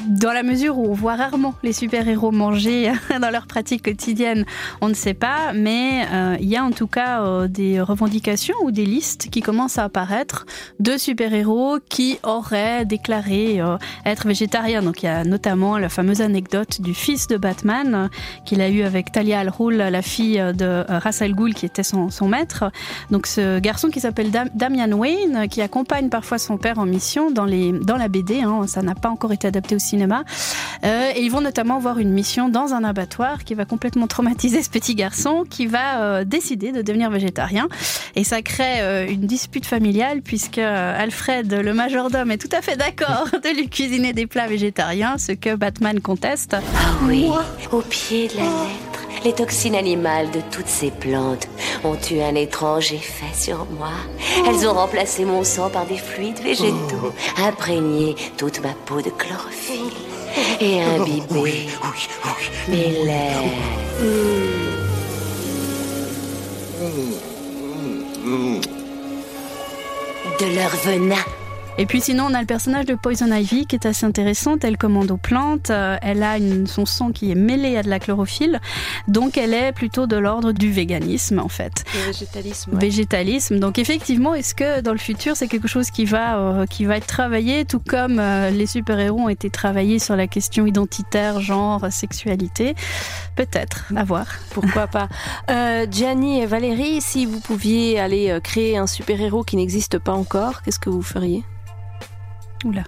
dans 0.07 0.31
la 0.31 0.43
mesure 0.43 0.77
où 0.77 0.87
on 0.87 0.93
voit 0.93 1.15
rarement 1.15 1.53
les 1.63 1.73
super-héros 1.73 2.31
manger 2.31 2.91
dans 3.21 3.29
leur 3.29 3.47
pratique 3.47 3.83
quotidienne, 3.83 4.45
on 4.81 4.89
ne 4.89 4.93
sait 4.93 5.13
pas, 5.13 5.53
mais 5.53 6.05
euh, 6.11 6.37
il 6.39 6.47
y 6.47 6.55
a 6.55 6.63
en 6.63 6.71
tout 6.71 6.87
cas 6.87 7.21
euh, 7.21 7.47
des 7.47 7.81
revendications 7.81 8.55
ou 8.63 8.71
des 8.71 8.85
listes 8.85 9.29
qui 9.29 9.41
commencent 9.41 9.77
à 9.77 9.83
apparaître 9.83 10.45
de 10.79 10.97
super-héros 10.97 11.79
qui 11.89 12.19
auraient 12.23 12.85
déclaré 12.85 13.61
être 14.05 14.27
végétariens. 14.27 14.81
Donc 14.81 15.03
il 15.03 15.07
y 15.07 15.09
a 15.09 15.23
notamment 15.23 15.77
la 15.77 15.89
fameuse 15.89 16.21
anecdote 16.21 16.81
du 16.81 16.93
fils 16.93 17.27
de 17.27 17.37
Batman 17.37 18.09
qu'il 18.45 18.61
a 18.61 18.69
eu 18.69 18.83
avec 18.83 19.11
Talia 19.11 19.39
Al 19.39 19.51
Ghul, 19.51 19.77
la 19.77 20.01
fille 20.01 20.41
de 20.55 20.85
Ra's 20.87 21.21
al 21.21 21.33
Ghul 21.33 21.53
qui 21.53 21.65
était 21.65 21.83
son, 21.83 22.09
maître. 22.27 22.71
Donc 23.11 23.27
ce 23.27 23.59
garçon 23.59 23.89
qui 23.89 23.99
s'appelle 23.99 24.31
Dam 24.31 24.49
Damian 24.53 24.91
Wayne, 24.91 25.47
qui 25.49 25.61
accompagne 25.61 26.09
parfois 26.09 26.37
son 26.37 26.57
père 26.57 26.79
en 26.79 26.85
mission 26.85 27.31
dans, 27.31 27.45
dans 27.45 27.97
la 27.97 28.07
Hein, 28.29 28.67
ça 28.67 28.82
n'a 28.82 28.95
pas 28.95 29.10
encore 29.10 29.32
été 29.32 29.47
adapté 29.47 29.75
au 29.75 29.79
cinéma. 29.79 30.23
Euh, 30.84 31.12
et 31.15 31.21
ils 31.21 31.29
vont 31.29 31.41
notamment 31.41 31.79
voir 31.79 31.99
une 31.99 32.12
mission 32.12 32.49
dans 32.49 32.73
un 32.73 32.84
abattoir 32.84 33.43
qui 33.43 33.53
va 33.53 33.65
complètement 33.65 34.08
traumatiser 34.08 34.62
ce 34.62 34.69
petit 34.69 34.95
garçon 34.95 35.45
qui 35.49 35.67
va 35.67 36.01
euh, 36.01 36.23
décider 36.23 36.71
de 36.71 36.82
devenir 36.82 37.10
végétarien. 37.10 37.67
Et 38.15 38.23
ça 38.23 38.41
crée 38.41 38.82
euh, 38.82 39.08
une 39.08 39.21
dispute 39.21 39.65
familiale 39.65 40.21
puisque 40.21 40.58
Alfred, 40.58 41.51
le 41.51 41.73
majordome, 41.73 42.32
est 42.32 42.38
tout 42.38 42.55
à 42.55 42.62
fait 42.62 42.77
d'accord 42.77 43.27
de 43.43 43.55
lui 43.55 43.69
cuisiner 43.69 44.13
des 44.13 44.27
plats 44.27 44.47
végétariens, 44.47 45.17
ce 45.17 45.32
que 45.32 45.55
Batman 45.55 45.99
conteste. 45.99 46.55
Ah 46.55 46.91
oui, 47.03 47.27
au 47.71 47.82
pied 47.82 48.27
de 48.27 48.38
la 48.38 48.43
lettre, 48.43 48.88
les 49.23 49.34
toxines 49.34 49.75
animales 49.75 50.32
de 50.32 50.41
toutes 50.51 50.67
ces 50.67 50.91
plantes 50.91 51.47
ont 51.84 51.97
eu 52.12 52.21
un 52.21 52.36
étrange 52.36 52.93
effet 52.93 53.34
sur 53.34 53.65
moi. 53.77 53.91
Elles 54.45 54.67
ont 54.67 54.73
remplacé 54.73 55.25
mon 55.25 55.43
sang 55.43 55.69
par 55.69 55.86
des 55.86 55.97
fluides 55.97 56.41
végétaux, 56.41 57.13
imprégné 57.38 58.15
toute 58.38 58.62
ma 58.62 58.73
peau 58.86 59.01
de 59.01 59.10
chlorophylle 59.10 59.93
et 60.62 60.82
imbibé 60.82 61.67
mes 62.67 62.89
lèvres. 63.05 63.49
De 70.39 70.55
leur 70.55 70.69
venin. 70.86 71.38
Et 71.79 71.85
puis 71.85 72.01
sinon, 72.01 72.25
on 72.29 72.33
a 72.33 72.41
le 72.41 72.45
personnage 72.45 72.85
de 72.85 72.93
Poison 72.93 73.31
Ivy 73.31 73.65
qui 73.65 73.77
est 73.77 73.85
assez 73.85 74.05
intéressante. 74.05 74.65
Elle 74.65 74.77
commande 74.77 75.11
aux 75.11 75.17
plantes. 75.17 75.69
euh, 75.69 75.95
Elle 76.01 76.23
a 76.23 76.37
une, 76.37 76.67
son 76.67 76.85
sang 76.85 77.11
qui 77.13 77.31
est 77.31 77.35
mêlé 77.35 77.77
à 77.77 77.83
de 77.83 77.89
la 77.89 77.99
chlorophylle. 77.99 78.59
Donc, 79.07 79.37
elle 79.37 79.53
est 79.53 79.71
plutôt 79.71 80.05
de 80.05 80.17
l'ordre 80.17 80.51
du 80.51 80.73
véganisme, 80.73 81.39
en 81.39 81.47
fait. 81.47 81.85
Le 81.93 82.11
végétalisme. 82.11 82.77
Végétalisme. 82.77 83.59
Donc, 83.59 83.79
effectivement, 83.79 84.33
est-ce 84.35 84.53
que 84.55 84.81
dans 84.81 84.91
le 84.91 84.97
futur, 84.97 85.37
c'est 85.37 85.47
quelque 85.47 85.69
chose 85.69 85.89
qui 85.89 86.03
va, 86.03 86.37
euh, 86.37 86.65
qui 86.65 86.83
va 86.83 86.97
être 86.97 87.07
travaillé, 87.07 87.63
tout 87.63 87.79
comme 87.79 88.19
euh, 88.19 88.49
les 88.49 88.65
super-héros 88.65 89.21
ont 89.21 89.29
été 89.29 89.49
travaillés 89.49 89.99
sur 89.99 90.17
la 90.17 90.27
question 90.27 90.65
identitaire, 90.65 91.39
genre, 91.39 91.87
sexualité? 91.91 92.75
Peut-être. 93.37 93.85
À 93.95 94.03
voir. 94.03 94.25
Pourquoi 94.49 94.87
pas 94.87 95.07
euh, 95.49 95.87
Gianni 95.89 96.41
et 96.41 96.45
Valérie, 96.45 96.99
si 96.99 97.25
vous 97.25 97.39
pouviez 97.39 98.01
aller 98.01 98.37
créer 98.43 98.75
un 98.77 98.85
super-héros 98.85 99.45
qui 99.45 99.55
n'existe 99.55 99.97
pas 99.97 100.11
encore, 100.11 100.61
qu'est-ce 100.61 100.79
que 100.79 100.89
vous 100.89 101.01
feriez? 101.01 101.45
Oula. 102.65 102.83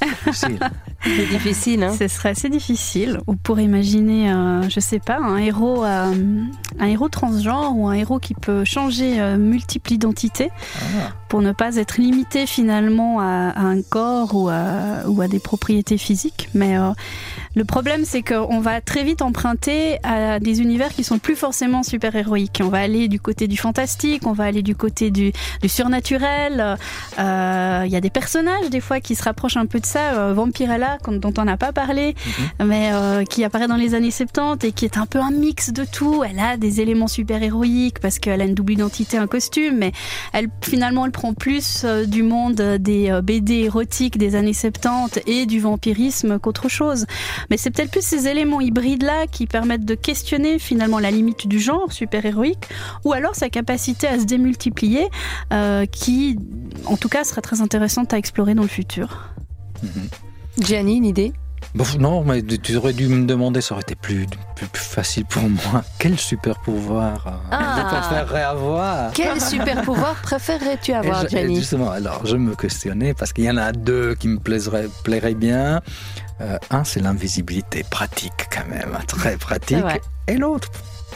Difficile. 0.00 0.70
C'est 1.02 1.26
difficile, 1.26 1.82
hein 1.82 1.94
Ce 1.98 2.08
serait 2.08 2.30
assez 2.30 2.48
difficile. 2.48 3.20
On 3.26 3.36
pourrait 3.36 3.64
imaginer, 3.64 4.32
euh, 4.32 4.68
je 4.68 4.80
sais 4.80 4.98
pas, 4.98 5.18
un 5.18 5.38
héros, 5.38 5.84
euh, 5.84 6.12
un 6.78 6.86
héros 6.86 7.08
transgenre 7.08 7.76
ou 7.76 7.88
un 7.88 7.94
héros 7.94 8.18
qui 8.18 8.34
peut 8.34 8.64
changer 8.64 9.20
euh, 9.20 9.38
multiples 9.38 9.92
identités 9.92 10.50
pour 11.28 11.42
ne 11.42 11.52
pas 11.52 11.76
être 11.76 11.98
limité 11.98 12.44
finalement 12.46 13.20
à, 13.20 13.50
à 13.50 13.62
un 13.62 13.80
corps 13.82 14.34
ou 14.34 14.48
à, 14.48 15.06
ou 15.06 15.22
à 15.22 15.28
des 15.28 15.38
propriétés 15.38 15.96
physiques. 15.96 16.48
Mais 16.54 16.76
euh, 16.76 16.90
le 17.54 17.64
problème, 17.64 18.04
c'est 18.04 18.22
qu'on 18.22 18.60
va 18.60 18.80
très 18.80 19.02
vite 19.04 19.22
emprunter 19.22 19.98
à 20.02 20.38
des 20.38 20.60
univers 20.60 20.90
qui 20.90 21.02
sont 21.04 21.18
plus 21.18 21.36
forcément 21.36 21.82
super 21.82 22.14
héroïques. 22.14 22.60
On 22.62 22.68
va 22.68 22.78
aller 22.78 23.08
du 23.08 23.20
côté 23.20 23.48
du 23.48 23.56
fantastique, 23.56 24.26
on 24.26 24.32
va 24.32 24.44
aller 24.44 24.62
du 24.62 24.74
côté 24.74 25.10
du, 25.10 25.32
du 25.62 25.68
surnaturel. 25.68 26.76
Euh, 27.18 27.82
Il 27.86 27.92
y 27.92 27.96
a 27.96 28.00
des 28.00 28.10
personnages 28.10 28.68
des 28.70 28.80
fois 28.80 29.00
qui 29.00 29.14
se 29.14 29.22
rapprochent 29.22 29.56
un 29.56 29.66
peu 29.66 29.80
de 29.80 29.86
ça. 29.86 30.14
Euh, 30.14 30.34
Vampirella, 30.34 30.89
dont 31.08 31.32
on 31.38 31.44
n'a 31.44 31.56
pas 31.56 31.72
parlé, 31.72 32.14
mais 32.64 32.90
euh, 32.92 33.24
qui 33.24 33.44
apparaît 33.44 33.68
dans 33.68 33.76
les 33.76 33.94
années 33.94 34.10
70 34.10 34.66
et 34.66 34.72
qui 34.72 34.84
est 34.84 34.96
un 34.96 35.06
peu 35.06 35.18
un 35.18 35.30
mix 35.30 35.72
de 35.72 35.84
tout. 35.84 36.22
Elle 36.24 36.38
a 36.38 36.56
des 36.56 36.80
éléments 36.80 37.08
super 37.08 37.42
héroïques 37.42 38.00
parce 38.00 38.18
qu'elle 38.18 38.40
a 38.40 38.44
une 38.44 38.54
double 38.54 38.72
identité, 38.72 39.16
un 39.16 39.26
costume, 39.26 39.78
mais 39.78 39.92
elle 40.32 40.48
finalement 40.62 41.06
elle 41.06 41.12
prend 41.12 41.34
plus 41.34 41.82
euh, 41.84 42.06
du 42.06 42.22
monde 42.22 42.54
des 42.54 43.10
euh, 43.10 43.22
BD 43.22 43.54
érotiques 43.54 44.18
des 44.18 44.34
années 44.34 44.52
70 44.52 45.20
et 45.26 45.46
du 45.46 45.60
vampirisme 45.60 46.38
qu'autre 46.38 46.68
chose. 46.68 47.06
Mais 47.50 47.56
c'est 47.56 47.70
peut-être 47.70 47.90
plus 47.90 48.04
ces 48.04 48.28
éléments 48.28 48.60
hybrides 48.60 49.02
là 49.02 49.26
qui 49.26 49.46
permettent 49.46 49.84
de 49.84 49.94
questionner 49.94 50.58
finalement 50.58 50.98
la 50.98 51.10
limite 51.10 51.46
du 51.46 51.58
genre 51.58 51.92
super 51.92 52.24
héroïque 52.24 52.68
ou 53.04 53.12
alors 53.12 53.34
sa 53.34 53.48
capacité 53.48 54.06
à 54.06 54.18
se 54.18 54.24
démultiplier 54.24 55.08
euh, 55.52 55.86
qui 55.86 56.38
en 56.86 56.96
tout 56.96 57.08
cas 57.08 57.24
sera 57.24 57.40
très 57.40 57.60
intéressante 57.60 58.12
à 58.14 58.18
explorer 58.18 58.54
dans 58.54 58.62
le 58.62 58.68
futur. 58.68 59.34
Gianni, 60.60 60.96
une 60.98 61.04
idée? 61.06 61.32
Bon, 61.74 61.84
non, 61.98 62.24
mais 62.24 62.42
tu 62.42 62.74
aurais 62.76 62.92
dû 62.94 63.06
me 63.06 63.26
demander, 63.26 63.60
ça 63.60 63.74
aurait 63.74 63.82
été 63.82 63.94
plus, 63.94 64.26
plus, 64.56 64.66
plus 64.66 64.82
facile 64.82 65.24
pour 65.26 65.42
moi. 65.48 65.82
Quel 65.98 66.18
super 66.18 66.58
pouvoir 66.60 67.26
euh, 67.26 67.30
Ah. 67.52 67.76
je 67.76 67.96
préférerais 67.96 68.42
avoir 68.42 69.12
Quel 69.12 69.40
super 69.40 69.82
pouvoir 69.82 70.14
préférerais-tu 70.22 70.92
avoir, 70.92 71.22
je- 71.22 71.28
Gianni? 71.28 71.56
Justement, 71.56 71.90
alors 71.90 72.26
je 72.26 72.36
me 72.36 72.54
questionnais 72.56 73.14
parce 73.14 73.32
qu'il 73.32 73.44
y 73.44 73.50
en 73.50 73.56
a 73.58 73.72
deux 73.72 74.14
qui 74.16 74.28
me 74.28 74.38
plairaient 74.38 75.34
bien. 75.34 75.80
Euh, 76.40 76.56
un, 76.70 76.84
c'est 76.84 77.00
l'invisibilité 77.00 77.84
pratique 77.88 78.32
quand 78.52 78.66
même, 78.68 78.96
très 79.06 79.36
pratique. 79.36 79.84
Et 80.26 80.38
l'autre, 80.38 80.70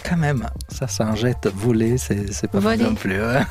quand 0.08 0.16
même, 0.16 0.46
ça, 0.68 0.86
ça 0.86 1.06
en 1.06 1.14
jette, 1.14 1.48
voler, 1.54 1.96
c'est 1.98 2.46
pas 2.48 2.60
mal 2.60 2.76
Voler. 2.78 2.90
non 2.90 2.94
plus. 2.94 3.20
hein. 3.22 3.46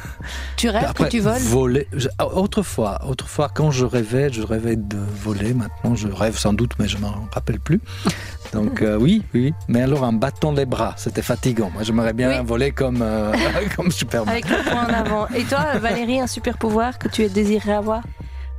Tu 0.56 0.70
rêves 0.70 0.86
Après, 0.88 1.06
que 1.06 1.10
tu 1.10 1.20
voles? 1.20 1.40
Voler. 1.42 1.88
je- 1.94 2.10
autrefois, 2.24 3.00
autrefois, 3.08 3.50
quand 3.54 3.72
je 3.72 3.86
rêvais, 3.86 4.32
je 4.32 4.42
rêvais 4.44 4.76
de 4.76 4.98
voler. 4.98 5.54
Maintenant, 5.54 5.96
je 5.96 6.08
rêve 6.08 6.38
sans 6.38 6.54
doute, 6.54 6.74
mais 6.80 6.88
je 6.88 6.98
m'en 6.98 7.28
rappelle 7.32 7.60
plus. 7.60 7.82
Donc 8.54 8.82
euh, 8.82 8.98
oui, 8.98 9.24
oui. 9.34 9.54
Mais 9.68 9.82
alors 9.82 10.04
un 10.04 10.14
bâton 10.14 10.52
les 10.52 10.66
bras, 10.66 10.94
c'était 10.98 11.24
fatigant. 11.24 11.72
Moi, 11.74 11.84
j'aimerais 11.84 12.14
bien 12.14 12.30
Oui. 12.42 12.46
voler 12.46 12.72
comme 12.72 13.02
euh, 13.02 13.34
comme 13.76 13.90
Superman. 13.92 14.30
Avec 14.30 14.48
le 14.50 14.58
point 14.70 14.86
en 14.88 14.94
avant. 14.94 15.28
Et 15.30 15.44
toi, 15.46 15.78
Valérie, 15.80 16.20
un 16.20 16.28
super 16.28 16.58
pouvoir 16.58 17.00
que 17.00 17.08
tu 17.08 17.28
désirerais 17.30 17.74
avoir? 17.74 18.04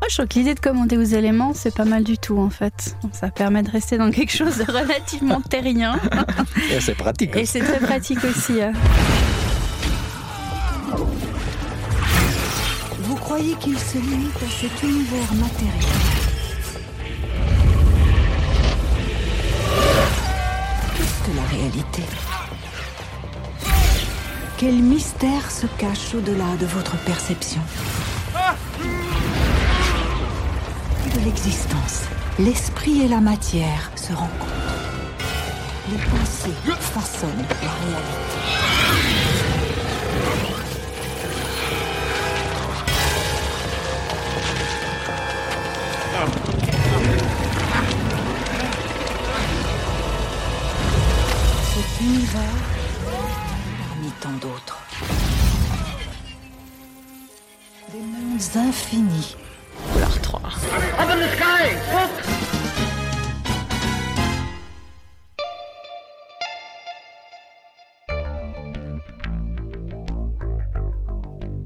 Oh, 0.04 0.06
je 0.10 0.16
trouve 0.16 0.28
que 0.28 0.34
l'idée 0.38 0.54
de 0.54 0.60
commander 0.60 0.98
aux 0.98 1.02
éléments, 1.02 1.52
c'est 1.54 1.74
pas 1.74 1.86
mal 1.86 2.04
du 2.04 2.18
tout 2.18 2.36
en 2.38 2.50
fait. 2.50 2.94
Ça 3.12 3.28
permet 3.30 3.62
de 3.62 3.70
rester 3.70 3.96
dans 3.96 4.10
quelque 4.10 4.32
chose 4.36 4.58
de 4.58 4.64
relativement 4.70 5.40
terrien. 5.48 5.98
Et 6.70 6.78
c'est 6.80 6.94
pratique. 6.94 7.34
Et 7.34 7.46
c'est 7.46 7.60
très 7.60 7.78
pratique 7.78 8.22
aussi. 8.22 8.58
Vous 12.98 13.14
croyez 13.14 13.54
qu'il 13.54 13.78
se 13.78 13.96
limite 13.96 14.36
à 14.36 14.50
cet 14.60 14.82
univers 14.82 15.32
matériel? 15.36 15.72
De 21.26 21.36
la 21.36 21.42
réalité? 21.44 22.02
Quel 24.58 24.74
mystère 24.74 25.50
se 25.50 25.66
cache 25.78 26.14
au-delà 26.14 26.56
de 26.60 26.66
votre 26.66 26.94
perception? 27.04 27.62
ah 28.34 28.54
L'existence, 31.22 32.02
l'esprit 32.38 33.02
et 33.02 33.08
la 33.08 33.20
matière 33.20 33.90
se 33.94 34.12
rencontrent. 34.12 34.46
Les 35.90 35.98
pensées 35.98 36.50
façonnent 36.80 37.46
la 37.62 37.70
réalité. 37.70 38.34
Cet 51.74 52.00
univers 52.00 52.40
parmi 53.88 54.10
tant 54.20 54.32
d'autres. 54.40 54.78
Des 57.92 57.98
mondes 58.00 58.68
infinis. 58.68 59.36
Polar 61.14 61.14
3. 61.14 61.14
Up 61.14 61.20
in 61.20 61.20
the 61.20 61.28
sky! 61.36 61.64
Look! 61.92 62.10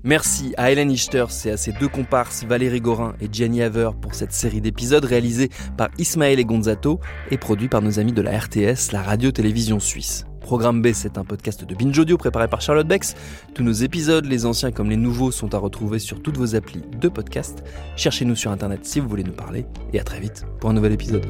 Merci 0.05 0.55
à 0.57 0.71
Hélène 0.71 0.91
Ichters 0.91 1.47
et 1.47 1.51
à 1.51 1.57
ses 1.57 1.73
deux 1.73 1.89
comparses 1.89 2.45
Valérie 2.45 2.81
Gorin 2.81 3.15
et 3.21 3.29
Jenny 3.31 3.63
Haver 3.63 3.91
pour 4.01 4.15
cette 4.15 4.33
série 4.33 4.63
d'épisodes 4.63 5.05
réalisés 5.05 5.51
par 5.77 5.89
Ismaël 5.99 6.39
et 6.39 6.45
Gonzato 6.47 7.01
et 7.31 7.37
produits 7.37 7.69
par 7.69 7.83
nos 7.83 7.99
amis 7.99 8.13
de 8.13 8.23
la 8.23 8.39
RTS, 8.39 8.93
la 8.93 9.03
radio-télévision 9.03 9.81
suisse. 9.81 10.28
Programme 10.49 10.81
B, 10.81 10.95
c'est 10.95 11.19
un 11.19 11.27
podcast 11.27 11.63
de 11.67 11.75
Binge 11.75 11.99
Audio 11.99 12.17
préparé 12.17 12.49
par 12.49 12.63
Charlotte 12.63 12.89
Bex. 12.89 13.15
Tous 13.53 13.63
nos 13.63 13.71
épisodes, 13.71 14.25
les 14.25 14.47
anciens 14.47 14.73
comme 14.73 14.89
les 14.89 14.97
nouveaux, 14.97 15.31
sont 15.31 15.55
à 15.55 15.59
retrouver 15.59 15.99
sur 15.99 16.23
toutes 16.23 16.39
vos 16.39 16.55
applis 16.55 16.81
de 16.99 17.09
podcast. 17.11 17.63
Cherchez-nous 17.97 18.35
sur 18.35 18.51
Internet 18.51 18.87
si 18.87 18.99
vous 18.99 19.09
voulez 19.11 19.25
nous 19.25 19.35
parler. 19.35 19.67
Et 19.93 20.01
à 20.01 20.05
très 20.05 20.21
vite 20.21 20.47
pour 20.59 20.71
un 20.71 20.73
nouvel 20.73 20.93
épisode. 20.93 21.27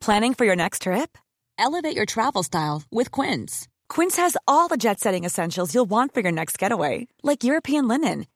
Planning 0.00 0.34
for 0.34 0.46
your 0.46 0.56
next 0.56 0.82
trip? 0.82 1.16
Elevate 1.60 1.94
your 1.94 2.06
travel 2.06 2.42
style 2.42 2.82
with 2.90 3.12
Quince. 3.12 3.68
Quince 3.88 4.16
has 4.16 4.36
all 4.48 4.66
the 4.68 4.76
jet 4.76 4.98
setting 4.98 5.24
essentials 5.24 5.72
you'll 5.72 5.88
want 5.88 6.12
for 6.12 6.22
your 6.22 6.32
next 6.32 6.58
getaway, 6.58 7.06
like 7.22 7.44
European 7.44 7.86
linen, 7.86 8.26